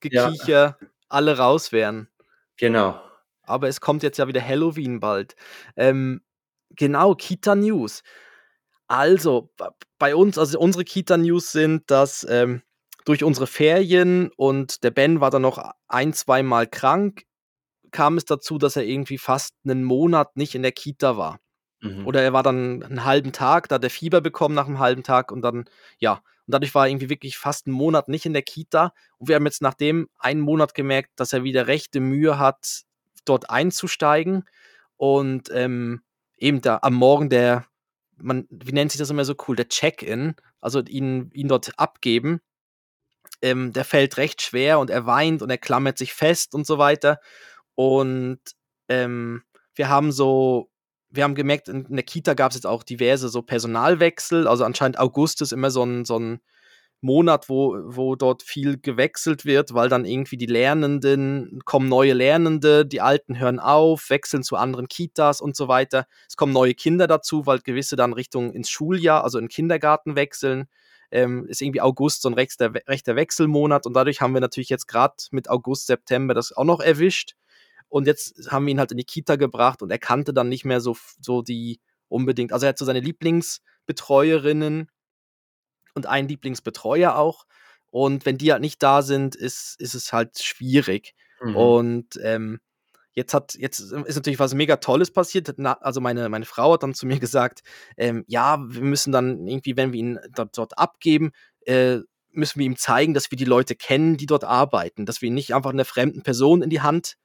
[0.00, 2.08] Kinder-Horror-Gekicher alle raus wären.
[2.56, 3.00] Genau.
[3.42, 5.34] Aber es kommt jetzt ja wieder Halloween bald.
[5.76, 6.22] Ähm,
[6.70, 8.02] genau, Kita News.
[8.86, 9.50] Also,
[9.98, 12.62] bei uns, also unsere Kita News sind, dass ähm,
[13.04, 17.24] durch unsere Ferien und der Ben war dann noch ein, zweimal krank,
[17.90, 21.40] kam es dazu, dass er irgendwie fast einen Monat nicht in der Kita war.
[21.80, 22.06] Mhm.
[22.06, 25.02] Oder er war dann einen halben Tag, da hat er Fieber bekommen nach einem halben
[25.02, 25.64] Tag und dann,
[25.98, 28.92] ja, und dadurch war er irgendwie wirklich fast einen Monat nicht in der Kita.
[29.18, 32.82] Und wir haben jetzt nach dem einen Monat gemerkt, dass er wieder rechte Mühe hat,
[33.24, 34.44] dort einzusteigen.
[34.96, 36.02] Und ähm,
[36.38, 37.66] eben da am Morgen der,
[38.16, 42.40] man, wie nennt sich das immer so cool, der Check-in, also ihn, ihn dort abgeben,
[43.42, 46.78] ähm, der fällt recht schwer und er weint und er klammert sich fest und so
[46.78, 47.20] weiter.
[47.74, 48.40] Und
[48.88, 50.69] ähm, wir haben so,
[51.10, 54.46] wir haben gemerkt, in, der Kita gab es jetzt auch diverse so Personalwechsel.
[54.46, 56.40] Also anscheinend August ist immer so ein, so ein
[57.02, 62.84] Monat, wo, wo dort viel gewechselt wird, weil dann irgendwie die Lernenden, kommen neue Lernende,
[62.84, 66.06] die Alten hören auf, wechseln zu anderen Kitas und so weiter.
[66.28, 70.14] Es kommen neue Kinder dazu, weil gewisse dann Richtung ins Schuljahr, also in den Kindergarten
[70.14, 70.66] wechseln.
[71.10, 74.86] Ähm, ist irgendwie August so ein rechter, rechter Wechselmonat und dadurch haben wir natürlich jetzt
[74.86, 77.34] gerade mit August, September das auch noch erwischt.
[77.90, 80.64] Und jetzt haben wir ihn halt in die Kita gebracht und er kannte dann nicht
[80.64, 84.88] mehr so, so die unbedingt, also er hat so seine Lieblingsbetreuerinnen
[85.94, 87.44] und einen Lieblingsbetreuer auch.
[87.90, 91.14] Und wenn die halt nicht da sind, ist, ist es halt schwierig.
[91.42, 91.56] Mhm.
[91.56, 92.60] Und ähm,
[93.12, 95.52] jetzt hat, jetzt ist natürlich was mega Tolles passiert.
[95.56, 97.60] Na, also meine, meine Frau hat dann zu mir gesagt,
[97.96, 101.32] ähm, ja, wir müssen dann irgendwie, wenn wir ihn dort, dort abgeben,
[101.66, 101.98] äh,
[102.32, 105.34] müssen wir ihm zeigen, dass wir die Leute kennen, die dort arbeiten, dass wir ihn
[105.34, 107.16] nicht einfach einer fremden Person in die Hand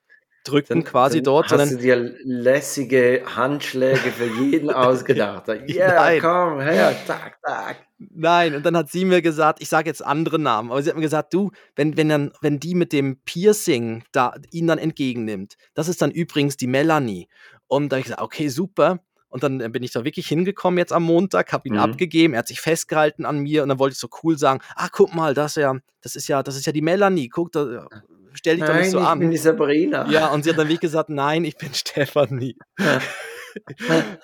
[0.48, 5.48] drücken, Dann- quasi dann dort, hast sondern du dir lässige Handschläge für jeden ausgedacht.
[5.68, 6.22] Ja, Nein.
[6.22, 7.78] komm, her, tak, tak.
[7.98, 10.96] Nein, und dann hat sie mir gesagt, ich sage jetzt andere Namen, aber sie hat
[10.96, 15.56] mir gesagt, du, wenn, wenn, dann, wenn die mit dem Piercing da ihn dann entgegennimmt,
[15.74, 17.28] das ist dann übrigens die Melanie.
[17.68, 19.00] Und da habe ich gesagt, okay, super.
[19.30, 21.80] Und dann äh, bin ich da wirklich hingekommen jetzt am Montag, habe ihn Mhm.
[21.80, 24.88] abgegeben, er hat sich festgehalten an mir und dann wollte ich so cool sagen, ah,
[24.92, 27.88] guck mal, das ist ja, das ist ja, das ist ja die Melanie, guck, da,
[28.36, 29.20] stell dich doch Nein, nicht so ich an.
[29.20, 30.08] bin die Sabrina.
[30.10, 32.58] Ja, und sie hat dann wirklich gesagt, nein, ich bin Stefanie.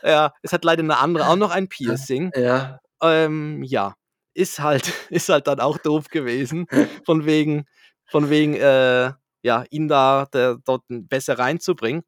[0.04, 2.32] ja, es hat leider eine andere auch noch ein Piercing.
[2.36, 2.80] Ja.
[3.02, 3.96] Ähm, ja,
[4.34, 6.68] ist halt, ist halt dann auch doof gewesen.
[7.06, 7.66] Von wegen,
[8.10, 9.12] von wegen, äh,
[9.44, 12.04] ja, ihn da der, dort besser reinzubringen.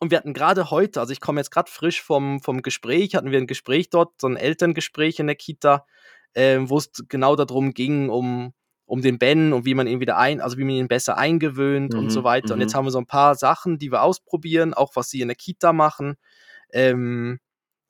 [0.00, 3.30] Und wir hatten gerade heute, also ich komme jetzt gerade frisch vom, vom Gespräch, hatten
[3.30, 5.86] wir ein Gespräch dort, so ein Elterngespräch in der Kita,
[6.34, 8.52] ähm, wo es genau darum ging, um,
[8.86, 11.94] um den Ben und wie man ihn wieder ein, also wie man ihn besser eingewöhnt
[11.94, 12.54] und Mhm, so weiter.
[12.54, 12.78] Und jetzt mhm.
[12.78, 15.72] haben wir so ein paar Sachen, die wir ausprobieren, auch was sie in der Kita
[15.72, 16.16] machen.
[16.70, 17.40] Ähm,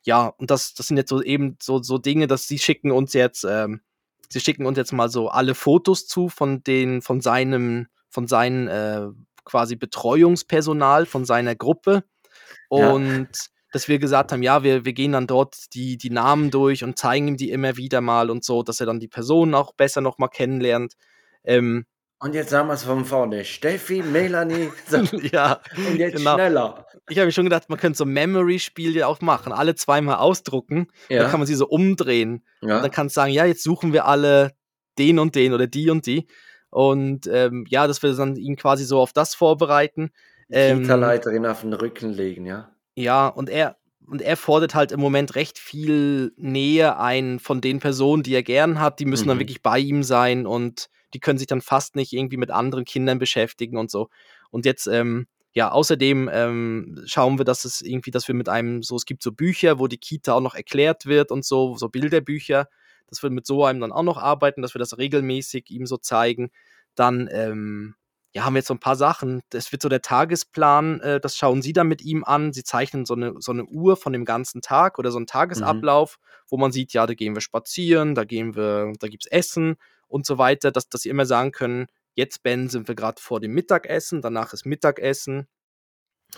[0.04, 3.12] ja, und das, das sind jetzt so eben so, so Dinge, dass sie schicken uns
[3.12, 3.80] jetzt, ähm,
[4.28, 8.68] sie schicken uns jetzt mal so alle Fotos zu von den, von seinem, von seinen
[8.68, 9.08] äh,
[9.44, 12.04] quasi Betreuungspersonal von seiner Gruppe.
[12.70, 13.34] Ja.
[13.74, 16.96] Dass wir gesagt haben, ja, wir, wir gehen dann dort die, die Namen durch und
[16.96, 20.00] zeigen ihm die immer wieder mal und so, dass er dann die Personen auch besser
[20.00, 20.94] nochmal kennenlernt.
[21.42, 21.84] Ähm,
[22.20, 23.44] Und jetzt sagen wir es von vorne.
[23.44, 24.70] Steffi, Melanie.
[24.88, 24.98] So.
[25.32, 26.34] ja, Und jetzt genau.
[26.34, 26.86] schneller.
[27.08, 31.22] Ich habe mir schon gedacht, man könnte so Memory-Spiele auch machen, alle zweimal ausdrucken, Ja.
[31.22, 32.44] dann kann man sie so umdrehen.
[32.62, 32.76] ja.
[32.76, 34.52] Und dann kannst du sagen, ja, jetzt suchen wir alle
[34.98, 36.28] den und den oder die und die.
[36.70, 40.10] Und ähm, ja, dass wir dann ihn quasi so auf das vorbereiten.
[40.48, 42.70] Ähm, Kita-Leiterin auf den Rücken legen, ja.
[42.94, 43.76] Ja, und er,
[44.06, 48.42] und er fordert halt im Moment recht viel Nähe ein von den Personen, die er
[48.42, 49.00] gern hat.
[49.00, 49.40] Die müssen dann Mhm.
[49.40, 53.18] wirklich bei ihm sein und die können sich dann fast nicht irgendwie mit anderen Kindern
[53.18, 54.08] beschäftigen und so.
[54.50, 58.82] Und jetzt, ähm, ja, außerdem ähm, schauen wir, dass es irgendwie, dass wir mit einem,
[58.82, 61.88] so, es gibt so Bücher, wo die Kita auch noch erklärt wird und so, so
[61.88, 62.68] Bilderbücher,
[63.06, 65.96] dass wir mit so einem dann auch noch arbeiten, dass wir das regelmäßig ihm so
[65.96, 66.50] zeigen.
[66.96, 67.94] Dann, ähm,
[68.34, 69.42] ja, haben wir jetzt so ein paar Sachen.
[69.50, 72.52] Das wird so der Tagesplan, äh, das schauen Sie dann mit ihm an.
[72.52, 76.18] Sie zeichnen so eine, so eine Uhr von dem ganzen Tag oder so einen Tagesablauf,
[76.48, 79.76] wo man sieht, ja, da gehen wir spazieren, da gehen wir, da gibt's Essen
[80.08, 83.38] und so weiter, dass, dass sie immer sagen können, jetzt, Ben, sind wir gerade vor
[83.40, 85.46] dem Mittagessen, danach ist Mittagessen.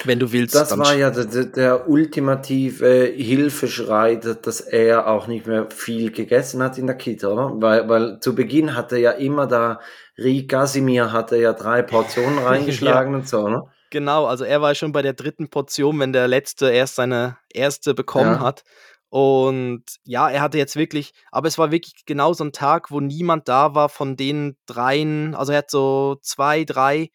[0.05, 5.71] Wenn du willst, Das war ja der, der, ultimative Hilfeschrei, dass er auch nicht mehr
[5.71, 7.53] viel gegessen hat in der Kita, oder?
[7.61, 9.81] Weil, weil zu Beginn hat er ja immer da,
[10.19, 13.63] Rie Casimir hatte ja drei Portionen reingeschlagen und so, ne?
[13.91, 17.95] Genau, also er war schon bei der dritten Portion, wenn der letzte erst seine erste
[17.95, 18.41] bekommen Ja.
[18.41, 18.65] hat.
[19.09, 23.01] Und ja, er hatte jetzt wirklich, aber es war wirklich genau so ein Tag, wo
[23.01, 25.35] niemand da war von den dreien.
[25.37, 27.11] Also er hat so zwei, drei,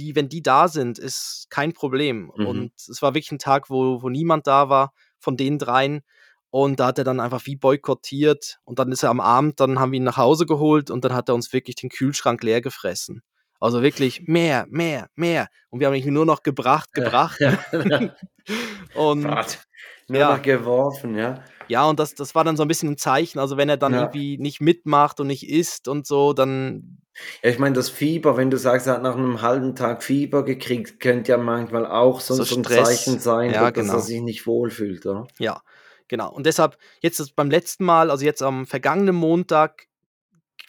[0.00, 2.32] die, wenn die da sind, ist kein Problem.
[2.36, 2.46] Mhm.
[2.46, 6.02] Und es war wirklich ein Tag, wo, wo niemand da war von den dreien.
[6.50, 8.58] Und da hat er dann einfach wie boykottiert.
[8.64, 11.14] Und dann ist er am Abend, dann haben wir ihn nach Hause geholt und dann
[11.14, 13.22] hat er uns wirklich den Kühlschrank leer gefressen.
[13.60, 15.48] Also wirklich mehr, mehr, mehr.
[15.68, 17.38] Und wir haben ihn nur noch gebracht, gebracht.
[17.40, 18.14] Ja, ja.
[18.94, 19.58] Und Gott.
[20.08, 20.34] Nur Ja.
[20.36, 21.44] noch geworfen, ja.
[21.68, 23.38] ja, und das, das war dann so ein bisschen ein Zeichen.
[23.38, 24.00] Also wenn er dann Ja.
[24.00, 26.98] irgendwie nicht mitmacht und nicht isst und so, dann
[27.42, 30.44] Ja, ich meine, das Fieber, wenn du sagst, er hat nach einem halben Tag Fieber
[30.44, 33.04] gekriegt, könnte ja manchmal auch so, So so ein Stress.
[33.04, 33.94] Zeichen sein, Ja, dass genau.
[33.94, 35.26] er sich nicht wohlfühlt, oder?
[35.38, 35.62] Ja,
[36.08, 36.30] genau.
[36.32, 39.86] Und deshalb, jetzt beim letzten Mal, also jetzt am vergangenen Montag,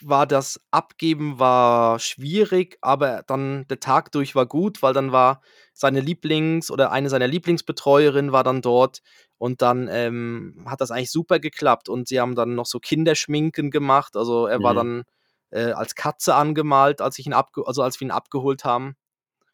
[0.00, 5.42] war das Abgeben war schwierig, aber dann der Tag durch war gut, weil dann war
[5.74, 9.00] seine Lieblings- oder eine seiner Lieblingsbetreuerinnen war dann dort
[9.38, 13.70] und dann ähm, hat das eigentlich super geklappt und sie haben dann noch so Kinderschminken
[13.70, 14.16] gemacht.
[14.16, 14.76] Also er war Mhm.
[14.76, 15.02] dann
[15.52, 18.96] äh, als Katze angemalt, als ich ihn abge also als wir ihn abgeholt haben.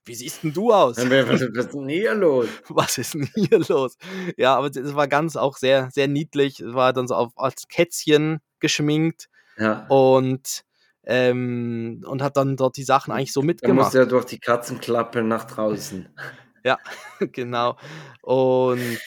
[0.05, 0.97] Wie siehst denn du aus?
[0.97, 2.49] Ja, Was, ist denn hier los?
[2.71, 3.99] was ist denn hier los?
[4.39, 6.61] Ja, aber es war ganz auch sehr, sehr niedlich.
[6.61, 9.29] Es war dann so auf, als Kätzchen geschminkt
[9.59, 9.87] Ja.
[9.89, 10.65] und,
[11.05, 13.87] ähm, und hat dann dort die Sachen eigentlich so mitgemacht.
[13.87, 16.09] musste er durch die Katzenklappe nach draußen.
[17.33, 17.77] genau.
[18.23, 18.99] Und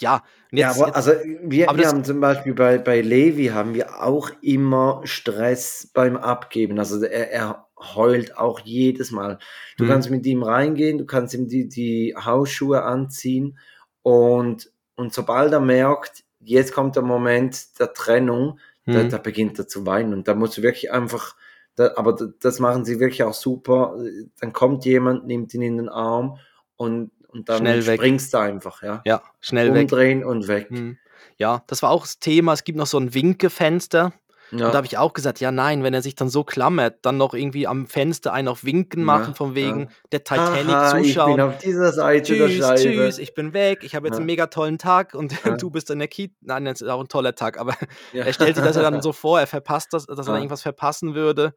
[0.00, 3.00] ja, und Ja, jetzt, aber jetzt also wir, aber wir haben zum Beispiel bei, bei
[3.00, 6.78] Levi haben wir auch immer Stress beim Abgeben.
[6.78, 9.38] Also er, er heult auch jedes Mal.
[9.78, 9.88] Du Mhm.
[9.88, 13.58] kannst mit ihm reingehen, du kannst ihm die, die Hausschuhe anziehen
[14.02, 18.58] und, und sobald er merkt, jetzt kommt der Moment der Trennung,
[18.90, 21.36] da, hm, da beginnt er zu weinen und da musst du wirklich einfach,
[21.76, 23.96] da, aber das machen sie wirklich auch super.
[24.40, 26.38] Dann kommt jemand, nimmt ihn in den Arm
[26.76, 27.98] und, und dann Schnell weg.
[28.00, 29.02] springst du einfach, ja.
[29.04, 29.82] ja, schnell weg.
[29.82, 30.68] Umdrehen und weg.
[30.70, 30.98] Hm.
[31.36, 32.52] Ja, das war auch das Thema.
[32.52, 34.12] Es gibt noch so ein Winkefenster.
[34.52, 34.66] Ja.
[34.66, 37.16] Und da habe ich auch gesagt, ja nein, wenn er sich dann so klammert, dann
[37.16, 39.54] noch irgendwie am Fenster einen auf Winken Ja, machen, von ja.
[39.54, 41.40] wegen der Titanic Haha, Ich bin zuschauen.
[41.40, 42.80] auf dieser Seite der Tschüss, Scheibe.
[42.80, 44.18] tschüss, ich bin weg, ich habe jetzt Ja.
[44.18, 45.56] einen mega tollen Tag und Ja.
[45.56, 46.34] du bist in der Kita.
[46.40, 47.74] Nein, das ist auch ein toller Tag, aber
[48.12, 48.24] Ja.
[48.24, 50.38] er stellt sich das ja dann so vor, er verpasst das, dass er Ja.
[50.38, 51.54] irgendwas verpassen würde.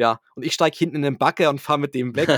[0.00, 2.30] Ja, und ich steige hinten in den Bagger und fahre mit dem weg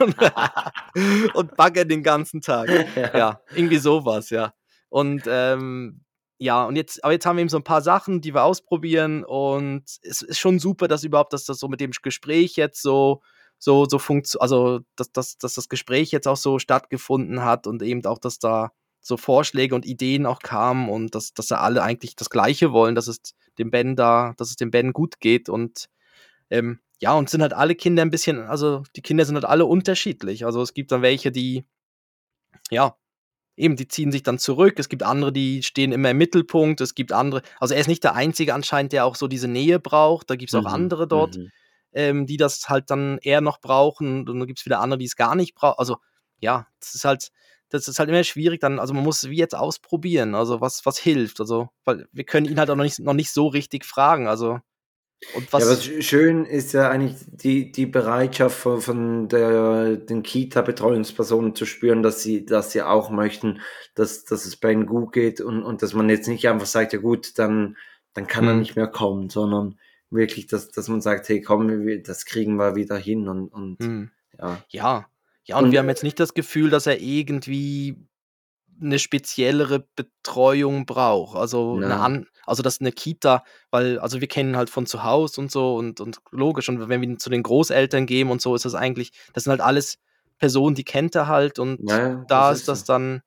[0.00, 0.16] und,
[1.36, 2.68] und bagger den ganzen Tag.
[3.14, 4.52] Ja, irgendwie sowas, ja.
[4.88, 6.00] Und ähm,
[6.38, 9.22] ja, und jetzt, aber jetzt haben wir eben so ein paar Sachen, die wir ausprobieren
[9.22, 13.22] und es ist schon super, dass überhaupt, dass das so mit dem Gespräch jetzt so,
[13.60, 17.80] so, so funktioniert, also dass, dass, dass das Gespräch jetzt auch so stattgefunden hat und
[17.82, 21.84] eben auch, dass da so Vorschläge und Ideen auch kamen und dass, dass da alle
[21.84, 23.20] eigentlich das Gleiche wollen, dass es
[23.56, 25.88] dem Ben da, dass es dem Ben gut geht und
[26.50, 29.66] ähm, ja, und sind halt alle Kinder ein bisschen, also die Kinder sind halt alle
[29.66, 30.44] unterschiedlich.
[30.46, 31.64] Also es gibt dann welche, die,
[32.70, 32.96] ja,
[33.56, 34.78] eben, die ziehen sich dann zurück.
[34.78, 36.80] Es gibt andere, die stehen immer im Mittelpunkt.
[36.80, 39.80] Es gibt andere, also er ist nicht der Einzige anscheinend, der auch so diese Nähe
[39.80, 40.30] braucht.
[40.30, 41.52] Da gibt es auch Mhm, andere dort, mhm.
[41.92, 44.20] ähm, die das halt dann eher noch brauchen.
[44.20, 45.78] Und dann gibt es wieder andere, die es gar nicht brauchen.
[45.78, 45.96] Also
[46.40, 47.30] ja, das ist halt,
[47.70, 50.98] das ist halt immer schwierig dann, also man muss wie jetzt ausprobieren, also was, was
[50.98, 51.40] hilft.
[51.40, 54.28] Also, weil wir können ihn halt auch noch nicht, noch nicht so richtig fragen.
[54.28, 54.60] Also,
[55.34, 55.64] und was.
[55.64, 61.54] Ja, was sch- schön ist ja eigentlich die, die Bereitschaft von, von der, den Kita-Betreuungspersonen
[61.54, 63.60] zu spüren, dass sie, dass sie auch möchten,
[63.94, 66.98] dass, dass es Ben gut geht und, und dass man jetzt nicht einfach sagt, ja
[66.98, 67.76] gut, dann,
[68.12, 68.60] dann kann er Hm.
[68.60, 69.78] nicht mehr kommen, sondern
[70.10, 74.10] wirklich, dass, dass man sagt, hey komm, das kriegen wir wieder hin und, und hm.
[74.38, 74.62] ja.
[74.68, 75.06] Ja,
[75.44, 77.96] ja, und, Und- wir haben jetzt nicht das Gefühl, dass er irgendwie
[78.80, 81.36] eine speziellere Betreuung braucht.
[81.36, 81.98] Also eine Nein.
[82.00, 85.50] an, also das ist eine Kita, weil, also wir kennen halt von zu Hause und
[85.50, 86.68] so und, und logisch.
[86.68, 89.60] Und wenn wir zu den Großeltern gehen und so, ist das eigentlich, das sind halt
[89.60, 89.98] alles
[90.38, 92.84] Personen, die kennt er halt und Ja, da das ist ist das so.
[92.84, 93.22] dann,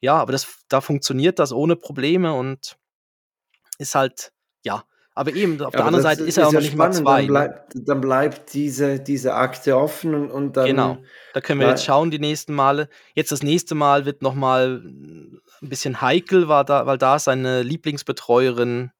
[0.00, 2.76] ja, aber das, da funktioniert das ohne Probleme und
[3.78, 4.32] ist halt.
[5.16, 6.92] Aber eben, auf der Aber anderen das Seite ist er auch ja noch nicht mal
[6.92, 7.18] zwei.
[7.18, 7.26] Dann ne?
[7.28, 10.66] bleibt, dann bleibt diese, diese Akte offen und, und dann.
[10.66, 10.98] Genau.
[11.34, 12.88] Da können wir jetzt schauen die nächsten Male.
[13.14, 17.62] Jetzt das nächste Mal wird nochmal ein bisschen heikel, war da, weil da ist seine
[17.62, 18.90] Lieblingsbetreuerin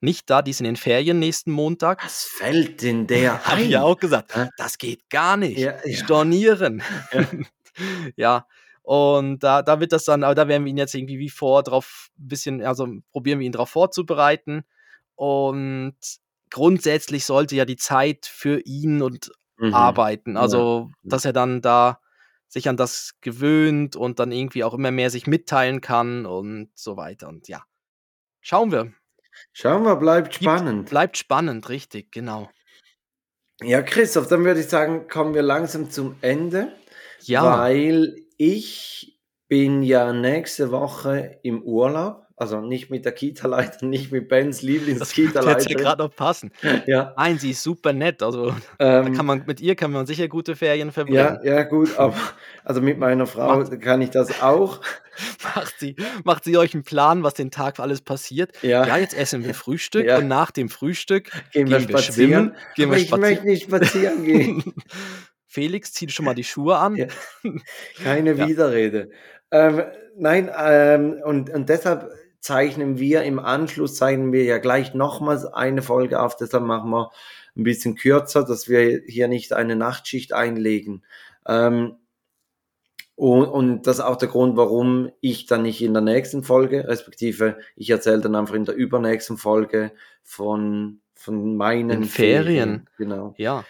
[0.00, 2.04] nicht da, die ist in den Ferien nächsten Montag.
[2.04, 4.48] Was fällt denn der Habe ich ja auch gesagt, Hä?
[4.56, 5.58] das geht gar nicht.
[5.58, 5.96] Ja, ja.
[5.96, 6.82] Stornieren.
[7.12, 7.26] Ja.
[8.16, 8.46] ja.
[8.82, 11.62] Und da, da wird das dann, aber da werden wir ihn jetzt irgendwie wie vor
[11.62, 14.64] drauf ein bisschen, also probieren wir ihn darauf vorzubereiten.
[15.16, 15.96] Und
[16.50, 19.72] grundsätzlich sollte ja die Zeit für ihn und Mhm.
[19.74, 20.34] arbeiten.
[20.34, 20.40] Ja.
[20.40, 22.00] Also, dass er dann da
[22.48, 26.96] sich an das gewöhnt und dann irgendwie auch immer mehr sich mitteilen kann und so
[26.96, 27.28] weiter.
[27.28, 27.62] Und ja,
[28.40, 28.92] schauen wir.
[29.52, 30.90] Schauen wir, bleibt Gibt- spannend.
[30.90, 32.50] Bleibt spannend, richtig, genau.
[33.60, 36.72] Ja, Christoph, dann würde ich sagen, kommen wir langsam zum Ende,
[37.20, 44.10] Ja, weil ich bin ja nächste Woche im Urlaub, also nicht mit der Kita-Leiterin, nicht
[44.10, 46.50] mit Bens das wird jetzt ja gerade noch passen.
[46.86, 48.22] Ja, Nein, sie ist super nett.
[48.22, 51.38] Also, da ähm, kann man, mit ihr kann man sicher gute Ferien ja, verbringen.
[51.44, 52.16] ja, gut, aber
[52.64, 54.80] also mit meiner Frau kann ich das auch.
[55.54, 58.50] Macht, sie, macht sie euch einen Plan, was den Tag alles passiert?
[58.62, 60.18] Ja, Ja, jetzt essen wir Frühstück Ja.
[60.18, 62.30] und nach dem Frühstück gehen wir gehen wir spazieren.
[62.30, 64.74] schwimmen, gehen wir ich möchte nicht spazieren gehen.
[65.46, 66.96] Felix, zieh schon mal die Schuhe an.
[66.96, 67.06] Ja.
[68.02, 68.48] Keine Ja.
[68.48, 69.10] Widerrede.
[69.52, 69.82] Ähm,
[70.16, 72.10] nein, ähm, und, und deshalb
[72.44, 77.10] zeichnen wir im Anschluss, zeichnen wir ja gleich nochmals eine Folge auf, deshalb machen wir
[77.56, 81.04] ein bisschen kürzer, dass wir hier nicht eine Nachtschicht einlegen.
[81.46, 81.96] Ähm,
[83.14, 86.86] und, und das ist auch der Grund, warum ich dann nicht in der nächsten Folge,
[86.86, 89.92] respektive ich erzähle dann einfach in der übernächsten Folge
[90.22, 92.90] von, von meinen Den Ferien.
[92.98, 93.34] Genau.
[93.38, 93.64] Ja.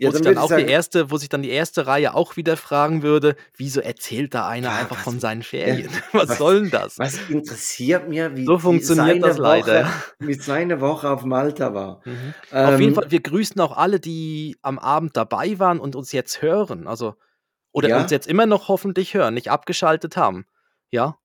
[0.00, 2.36] Ja, wo, sich dann auch sagen, die erste, wo sich dann die erste Reihe auch
[2.38, 5.90] wieder fragen würde, wieso erzählt da einer Ja, einfach was- von seinen Ferien?
[6.12, 6.98] was, was- soll denn das?
[6.98, 12.00] Was interessiert mir, wie So funktioniert das leider, Woche, wie seine Woche auf Malta war.
[12.06, 12.34] Mhm.
[12.50, 16.12] Auf jeden Ähm, Fall, wir grüßen auch alle, die am Abend dabei waren und uns
[16.12, 16.86] jetzt hören.
[16.86, 17.14] Also,
[17.72, 18.00] oder Ja.
[18.00, 20.46] uns jetzt immer noch hoffentlich hören, nicht abgeschaltet haben.
[20.90, 21.18] Ja,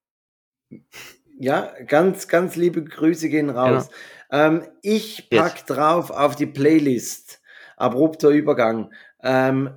[1.40, 3.90] Ja, ganz, ganz liebe Grüße gehen raus.
[4.32, 5.42] Ähm, ich Yes.
[5.42, 7.42] pack drauf auf die Playlist.
[7.78, 8.94] Abrupter Übergang.
[9.22, 9.70] Ähm,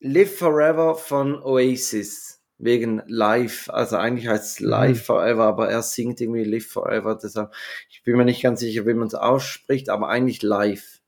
[0.00, 2.40] Live Forever von Oasis.
[2.58, 3.68] Wegen Live.
[3.70, 5.04] Also eigentlich heißt es Live Mhm.
[5.04, 7.18] Forever, aber er singt irgendwie Live Forever.
[7.20, 7.52] Deshalb,
[7.90, 11.00] ich bin mir nicht ganz sicher, wie man es ausspricht, aber eigentlich live.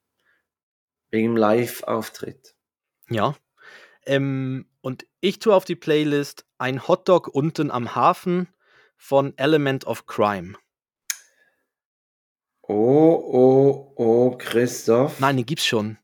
[1.11, 2.55] Wegen dem Live-Auftritt.
[3.09, 3.35] ja.
[4.09, 8.47] Ähm, und ich tue auf die Playlist ein Hotdog unten am Hafen
[8.97, 10.55] von Element of Crime.
[12.69, 15.21] Oh, oh, oh, Christoph.
[15.21, 15.99] Nein, den gibt's schon.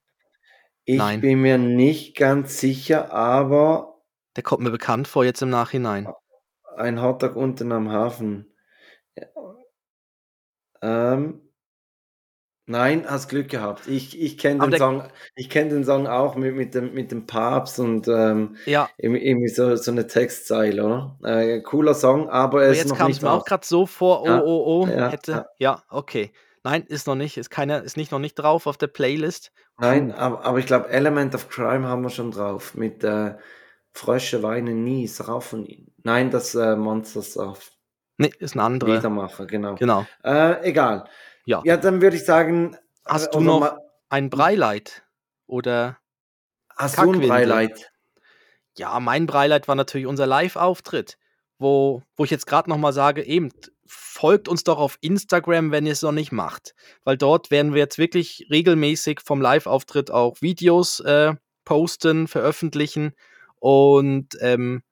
[0.84, 1.20] ich nein.
[1.20, 4.00] bin mir nicht ganz sicher, aber
[4.36, 6.08] Der kommt mir bekannt vor jetzt im Nachhinein.
[6.76, 8.54] ein Hotdog unten am Hafen.
[9.16, 9.26] Ja.
[10.82, 11.40] Ähm,
[12.66, 13.86] nein, hast Glück gehabt.
[13.88, 15.04] Ich, ich kenne den Song,
[15.34, 19.48] ich kenne den Song auch mit, mit dem mit dem Papst und ähm, Ja, irgendwie
[19.48, 21.18] so, so eine Textzeile, oder?
[21.24, 24.22] Äh, cooler Song, aber er aber ist jetzt kam es mir auch gerade so vor,
[24.22, 25.46] oh, Ja, oh, oh, ja, hätte.
[25.58, 25.82] Ja.
[25.88, 26.32] okay.
[26.64, 29.50] Nein, ist noch nicht, ist keiner, ist nicht noch nicht drauf auf der Playlist.
[29.78, 32.74] Nein, aber, aber ich glaube, Element of Crime haben wir schon drauf.
[32.74, 33.34] Mit äh,
[33.92, 35.92] Frösche weinen nie, ist auch von ihnen.
[36.04, 37.72] Nein, das äh, Monsters of
[38.18, 38.94] Nee, ist ein anderer.
[38.94, 39.74] Liedermacher, genau.
[39.74, 40.06] Genau.
[40.22, 41.08] Äh, egal.
[41.44, 41.60] Ja.
[41.64, 42.76] Ja, dann würde ich sagen.
[43.04, 43.76] Hast äh, du noch
[44.10, 45.02] ein Breileit?
[45.46, 45.98] Oder
[46.76, 47.28] Hast du ein Kackwindel?
[47.28, 47.92] Breileit?
[48.78, 51.18] ja, mein Breileit war natürlich unser Live-Auftritt,
[51.58, 53.50] wo, wo ich jetzt gerade nochmal sage, eben,
[53.94, 56.74] folgt uns doch auf Instagram, wenn ihr es noch nicht macht.
[57.04, 61.34] Weil dort werden wir jetzt wirklich regelmäßig vom Live-Auftritt auch Videos äh,
[61.64, 63.12] posten, veröffentlichen.
[63.58, 64.82] Und ähm,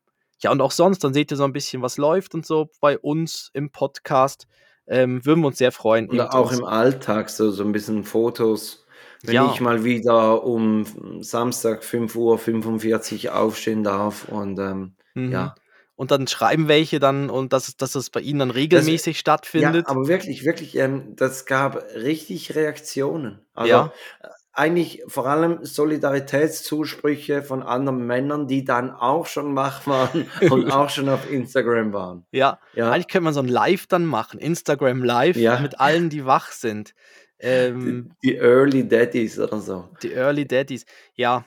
[0.42, 2.98] ja, und auch sonst, dann seht ihr so ein bisschen, was läuft und so bei
[2.98, 4.46] uns im Podcast.
[4.86, 6.08] Ähm, würden wir uns sehr freuen.
[6.08, 8.86] Oder auch im Alltag, so, so ein bisschen Fotos.
[9.22, 9.50] Wenn Ja.
[9.52, 10.84] ich mal wieder um
[11.22, 15.32] Samstag 5.45 Uhr aufstehen darf und ähm, Mhm.
[15.32, 15.54] ja.
[16.00, 19.84] Und dann schreiben welche dann und dass, es- dass es bei ihnen dann regelmäßig stattfindet.
[19.86, 23.40] Ja, aber wirklich, wirklich, ähm, das gab richtig Reaktionen.
[23.52, 23.92] Also Ja.
[24.22, 30.70] äh, eigentlich vor allem Solidaritätszusprüche von anderen Männern, die dann auch schon wach waren und
[30.72, 32.24] auch schon auf Instagram waren.
[32.30, 32.58] ja.
[32.74, 35.60] Ja, Eigentlich könnte man so ein Live dann machen, Instagram Live Ja.
[35.60, 36.94] mit allen, die wach sind.
[37.38, 39.88] Ähm, die Early Daddies oder so.
[40.02, 40.84] die Early Daddies.
[41.14, 41.44] Ja,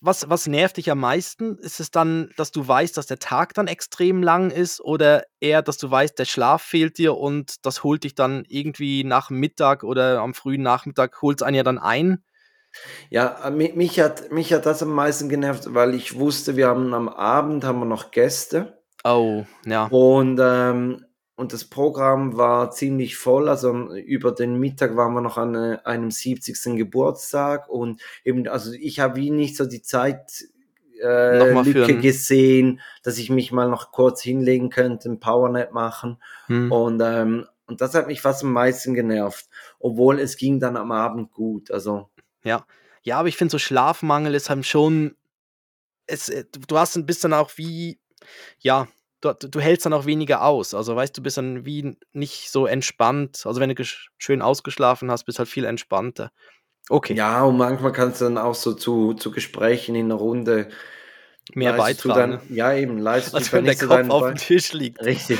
[0.00, 1.58] was, was nervt dich am meisten?
[1.58, 5.62] Ist es dann, dass du weißt, dass der Tag dann extrem lang ist oder eher,
[5.62, 9.84] dass du weißt, der Schlaf fehlt dir und das holt dich dann irgendwie nach Mittag
[9.84, 12.22] oder am frühen Nachmittag, holt es einen ja dann ein?
[13.10, 16.68] Ja, äh, mi- mich hat, mich hat das am meisten genervt, weil ich wusste, wir
[16.68, 19.86] haben am Abend haben wir noch Gäste Oh, ja.
[19.86, 21.05] und, ähm,
[21.36, 23.48] und das Programm war ziemlich voll.
[23.48, 26.76] Also über den Mittag waren wir noch an äh, einem 70.
[26.76, 30.44] Geburtstag und eben, also ich habe wie nicht so die Zeit
[31.00, 36.16] äh, Lücke gesehen, dass ich mich mal noch kurz hinlegen könnte, ein Powernap machen.
[36.46, 36.72] Hm.
[36.72, 39.46] Und, ähm, und das hat mich fast am meisten genervt.
[39.78, 41.70] Obwohl es ging dann am Abend gut.
[41.70, 42.08] Also
[42.44, 42.64] Ja.
[43.02, 45.14] Ja, aber ich finde, so Schlafmangel ist halt schon.
[46.06, 48.00] Es, äh, du du hast ein bisschen auch wie,
[48.58, 48.88] ja,
[49.20, 50.74] du, du hältst dann auch weniger aus.
[50.74, 53.42] Also weißt du, bist dann wie nicht so entspannt.
[53.44, 53.84] Also wenn du
[54.18, 56.30] schön ausgeschlafen hast, bist halt viel entspannter.
[56.88, 60.68] Okay, Ja, und manchmal kannst du dann auch so zu, zu Gesprächen in einer Runde
[61.54, 62.38] mehr beitragen.
[62.38, 65.04] Dann, ja, eben, leistest Als du wenn der Kopf auf dem Tisch liegt.
[65.04, 65.38] Richtig.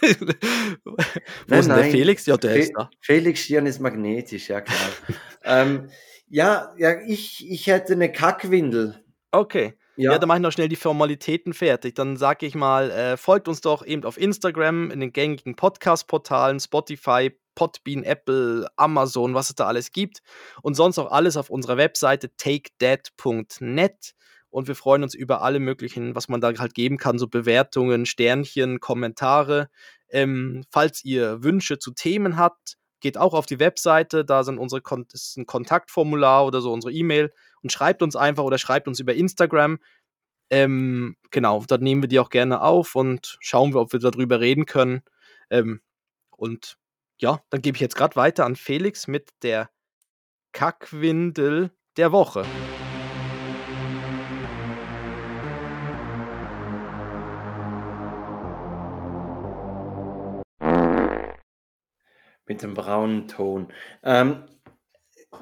[0.02, 0.96] Wo
[1.46, 1.90] Nein, ist denn der nein.
[1.90, 2.26] Felix?
[2.26, 2.90] Ja, der Fe ist da.
[3.00, 4.90] Felix Stirn ist magnetisch, ja klar.
[5.44, 5.90] ähm,
[6.28, 9.04] ja, ja, ich, ich hätte eine Kackwindel.
[9.30, 9.74] Okay.
[10.00, 11.94] Ja, Ja, dann mache ich noch schnell die Formalitäten fertig.
[11.94, 16.58] Dann sage ich mal, äh, folgt uns doch eben auf Instagram, in den gängigen Podcast-Portalen,
[16.58, 20.20] Spotify, Podbean, Apple, Amazon, was es da alles gibt.
[20.62, 24.14] Und sonst auch alles auf unserer Webseite takedat.net.
[24.48, 28.06] Und wir freuen uns über alle möglichen, was man da halt geben kann, so Bewertungen,
[28.06, 29.68] Sternchen, Kommentare.
[30.08, 34.80] Ähm, falls ihr Wünsche zu Themen habt, geht auch auf die Webseite, da sind unsere
[34.80, 37.32] Kon ist ein Kontaktformular oder so unsere E-Mail
[37.62, 39.78] und schreibt uns einfach oder schreibt uns über Instagram.
[40.50, 44.40] Ähm, genau, dann nehmen wir die auch gerne auf und schauen wir, ob wir darüber
[44.40, 45.02] reden können.
[45.50, 45.80] Ähm,
[46.36, 46.76] und
[47.18, 49.70] ja, dann gebe ich jetzt gerade weiter an Felix mit der
[50.52, 52.44] Kackwindel der Woche.
[62.50, 63.68] mit dem braunen Ton.
[64.02, 64.42] Ähm,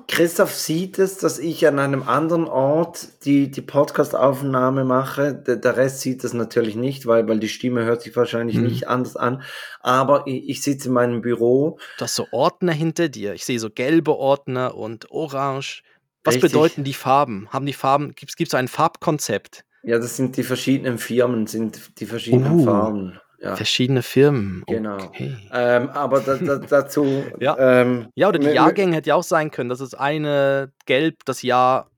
[0.06, 5.34] Christoph sieht es, dass ich an einem anderen Ort die, die Podcast-Aufnahme mache.
[5.34, 8.64] Der, der Rest sieht das natürlich nicht, weil, weil die Stimme hört sich wahrscheinlich Mhm.
[8.64, 9.42] nicht anders an.
[9.80, 11.78] Aber ich, ich sitze in meinem Büro.
[11.98, 13.32] Du hast so Ordner hinter dir.
[13.34, 15.82] Ich sehe so gelbe Ordner und orange.
[16.24, 16.52] Was Richtig.
[16.52, 17.48] bedeuten die Farben?
[17.50, 19.64] Haben die Farben, gibt es ein Farbkonzept?
[19.84, 22.64] Ja, das sind die verschiedenen Firmen, sind die verschiedenen Uh.
[22.64, 23.20] Farben.
[23.40, 23.54] Ja.
[23.54, 24.64] Verschiedene Firmen.
[24.66, 24.96] Genau.
[24.96, 25.36] Okay.
[25.52, 27.24] Ähm, aber da, da, dazu.
[27.40, 27.56] Ja.
[27.58, 29.68] Ähm, Ja, oder die Jahrgänge hätte ja auch sein können.
[29.68, 31.90] Das ist eine gelb, das Jahr.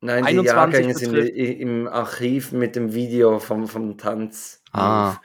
[0.00, 4.62] Nein, die 21 Jahrgänge sind im Archiv mit dem Video vom, vom Tanz.
[4.72, 5.16] Ah.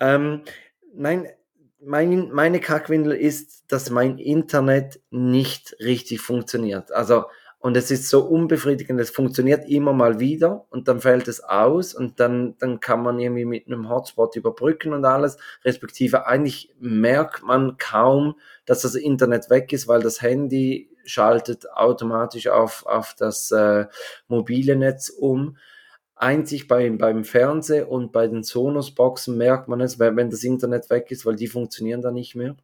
[0.00, 0.42] Ähm,
[0.94, 1.28] nein,
[1.84, 6.92] mein, meine Kackwindel ist, dass mein Internet nicht richtig funktioniert.
[6.92, 7.24] Also,
[7.62, 11.94] und es ist so unbefriedigend, es funktioniert immer mal wieder und dann fällt es aus
[11.94, 17.44] und dann, dann kann man irgendwie mit einem Hotspot überbrücken und alles, respektive eigentlich merkt
[17.44, 18.34] man kaum,
[18.66, 23.86] dass das Internet weg ist, weil das Handy schaltet automatisch auf, auf das äh,
[24.26, 25.56] mobile Netz um.
[26.16, 30.90] Einzig beim, beim Fernseh und bei den Sonos-Boxen merkt man es, wenn, wenn das Internet
[30.90, 32.56] weg ist, weil die funktionieren dann nicht mehr.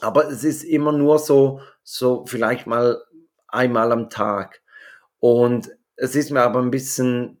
[0.00, 3.00] Aber es ist immer nur so, so vielleicht mal
[3.54, 4.60] einmal am Tag.
[5.20, 7.38] Und es ist mir aber ein bisschen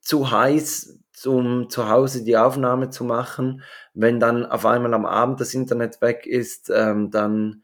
[0.00, 3.62] zu heiß, um zu Hause die Aufnahme zu machen.
[3.94, 7.62] Wenn dann auf einmal am Abend das Internet weg ist, ähm, dann,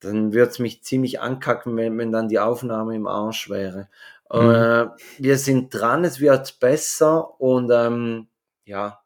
[0.00, 3.88] dann wird es mich ziemlich ankacken, wenn, wenn dann die Aufnahme im Arsch wäre.
[4.32, 4.50] Mhm.
[4.50, 4.86] Äh,
[5.18, 8.28] wir sind dran, es wird besser und ähm,
[8.64, 9.01] ja,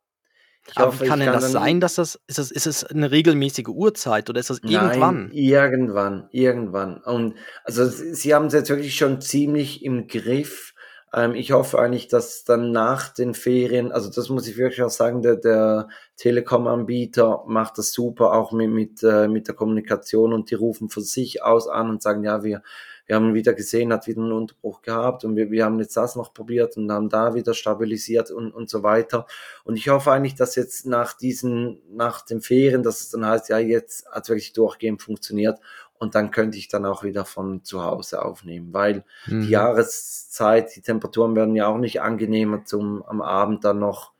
[0.68, 3.10] Ich Aber hoffe, kann denn das dann- sein, dass das ist, das ist es eine
[3.10, 5.28] regelmäßige Uhrzeit oder ist das irgendwann?
[5.28, 6.96] Nein, irgendwann, irgendwann.
[6.98, 10.74] Und also sie sie haben es jetzt wirklich schon ziemlich im Griff.
[11.14, 14.90] Ähm, ich hoffe eigentlich, dass dann nach den Ferien, also das muss ich wirklich auch
[14.90, 20.50] sagen, der, der Telekom-Anbieter macht das super, auch mit, mit, äh, mit der Kommunikation und
[20.50, 22.62] die rufen von sich aus an und sagen, ja, wir,
[23.06, 26.16] wir haben wieder gesehen, hat wieder einen Unterbruch gehabt und wir, wir haben jetzt das
[26.16, 29.26] noch probiert und haben da wieder stabilisiert und, und so weiter.
[29.64, 33.48] Und ich hoffe eigentlich, dass jetzt nach diesen, nach den Ferien, dass es dann heißt,
[33.48, 35.58] ja, jetzt hat es wirklich durchgehend funktioniert
[35.98, 39.42] und dann könnte ich dann auch wieder von zu Hause aufnehmen, weil Mhm.
[39.42, 44.12] die Jahreszeit, die Temperaturen werden ja auch nicht angenehmer zum am Abend dann noch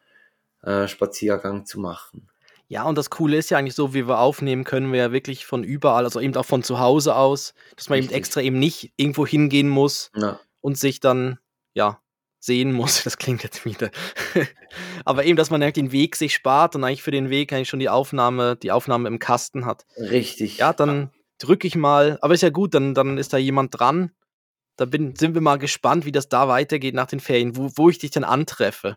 [0.62, 2.28] äh, Spaziergang zu machen.
[2.68, 5.46] Ja, und das Coole ist ja eigentlich so, wie wir aufnehmen, können wir ja wirklich
[5.46, 8.18] von überall, also eben auch von zu Hause aus, dass man eben Richtig.
[8.18, 11.38] extra eben nicht irgendwo hingehen muss Ja, und sich dann,
[11.74, 12.00] ja,
[12.40, 12.96] sehen muss.
[13.04, 13.90] Das klingt jetzt wieder.
[15.04, 17.68] Aber eben, dass man halt den Weg sich spart und eigentlich für den Weg eigentlich
[17.68, 19.86] schon die Aufnahme, die Aufnahme im Kasten hat.
[19.96, 20.58] richtig.
[20.58, 24.10] Ja, dann drücke ich mal, aber ist ja gut, dann, dann ist da jemand dran.
[24.76, 27.88] Da bin, sind wir mal gespannt, wie das da weitergeht nach den Ferien, wo, wo
[27.88, 28.96] ich dich dann antreffe.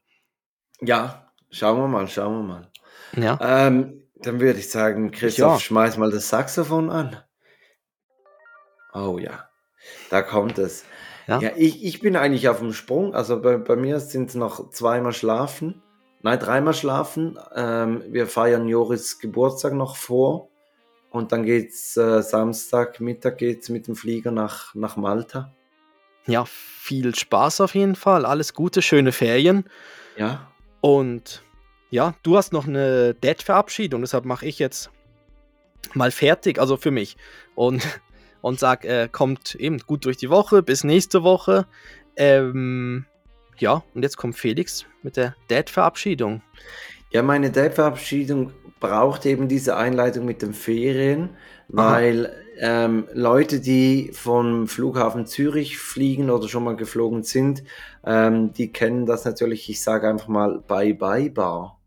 [0.81, 2.71] Ja, schauen wir mal, schauen wir mal.
[3.15, 3.39] Ja.
[3.41, 5.59] Ähm, dann würde ich sagen, Christoph, Ja.
[5.59, 7.17] schmeiß mal das Saxophon an.
[8.93, 9.49] Oh ja,
[10.09, 10.83] da kommt es.
[11.27, 11.39] Ja.
[11.39, 13.13] Ja, ich, ich bin eigentlich auf dem Sprung.
[13.13, 15.81] Also bei, bei mir sind es noch zweimal schlafen.
[16.21, 17.37] Nein, dreimal schlafen.
[17.55, 20.49] Ähm, wir feiern Joris Geburtstag noch vor.
[21.11, 25.53] Und dann geht's äh, Samstag Mittag geht's mit dem Flieger nach, nach Malta.
[26.25, 28.25] Ja, viel Spaß auf jeden Fall.
[28.25, 29.65] Alles Gute, schöne Ferien.
[30.17, 30.51] Ja.
[30.81, 31.43] Und
[31.89, 34.91] ja, du hast noch eine Dad-Verabschiedung, deshalb mache ich jetzt
[35.93, 37.17] mal fertig, also für mich.
[37.55, 37.85] Und,
[38.41, 41.65] und sag, äh, kommt eben gut durch die Woche, bis nächste Woche.
[42.15, 43.05] Ähm,
[43.57, 46.41] ja, und jetzt kommt Felix mit der Dad-Verabschiedung.
[47.11, 51.29] Ja, meine Date-Verabschiedung braucht eben diese Einleitung mit den Ferien,
[51.67, 57.63] weil ähm, Leute, die vom Flughafen Zürich fliegen oder schon mal geflogen sind,
[58.05, 59.69] ähm, die kennen das natürlich.
[59.69, 61.78] Ich sage einfach mal Bye-Bye-Bar.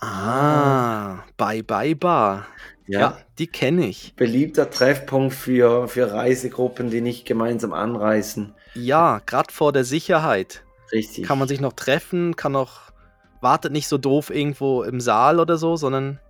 [0.00, 2.46] Ah, Bye Bye Bar.
[2.86, 4.14] Ja, die kenne ich.
[4.14, 8.54] Beliebter Treffpunkt für, für Reisegruppen, die nicht gemeinsam anreisen.
[8.74, 10.62] Ja, gerade vor der Sicherheit.
[10.92, 11.26] Richtig.
[11.26, 12.92] Kann man sich noch treffen, kann noch,
[13.40, 16.20] wartet nicht so doof irgendwo im Saal oder so, sondern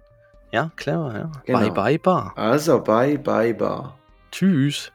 [0.52, 1.32] ja, clever, ja.
[1.44, 1.58] Genau.
[1.58, 2.32] Bye Bye Bar.
[2.36, 3.98] also Bye-Bye-Bar.
[4.30, 4.92] Tschüss.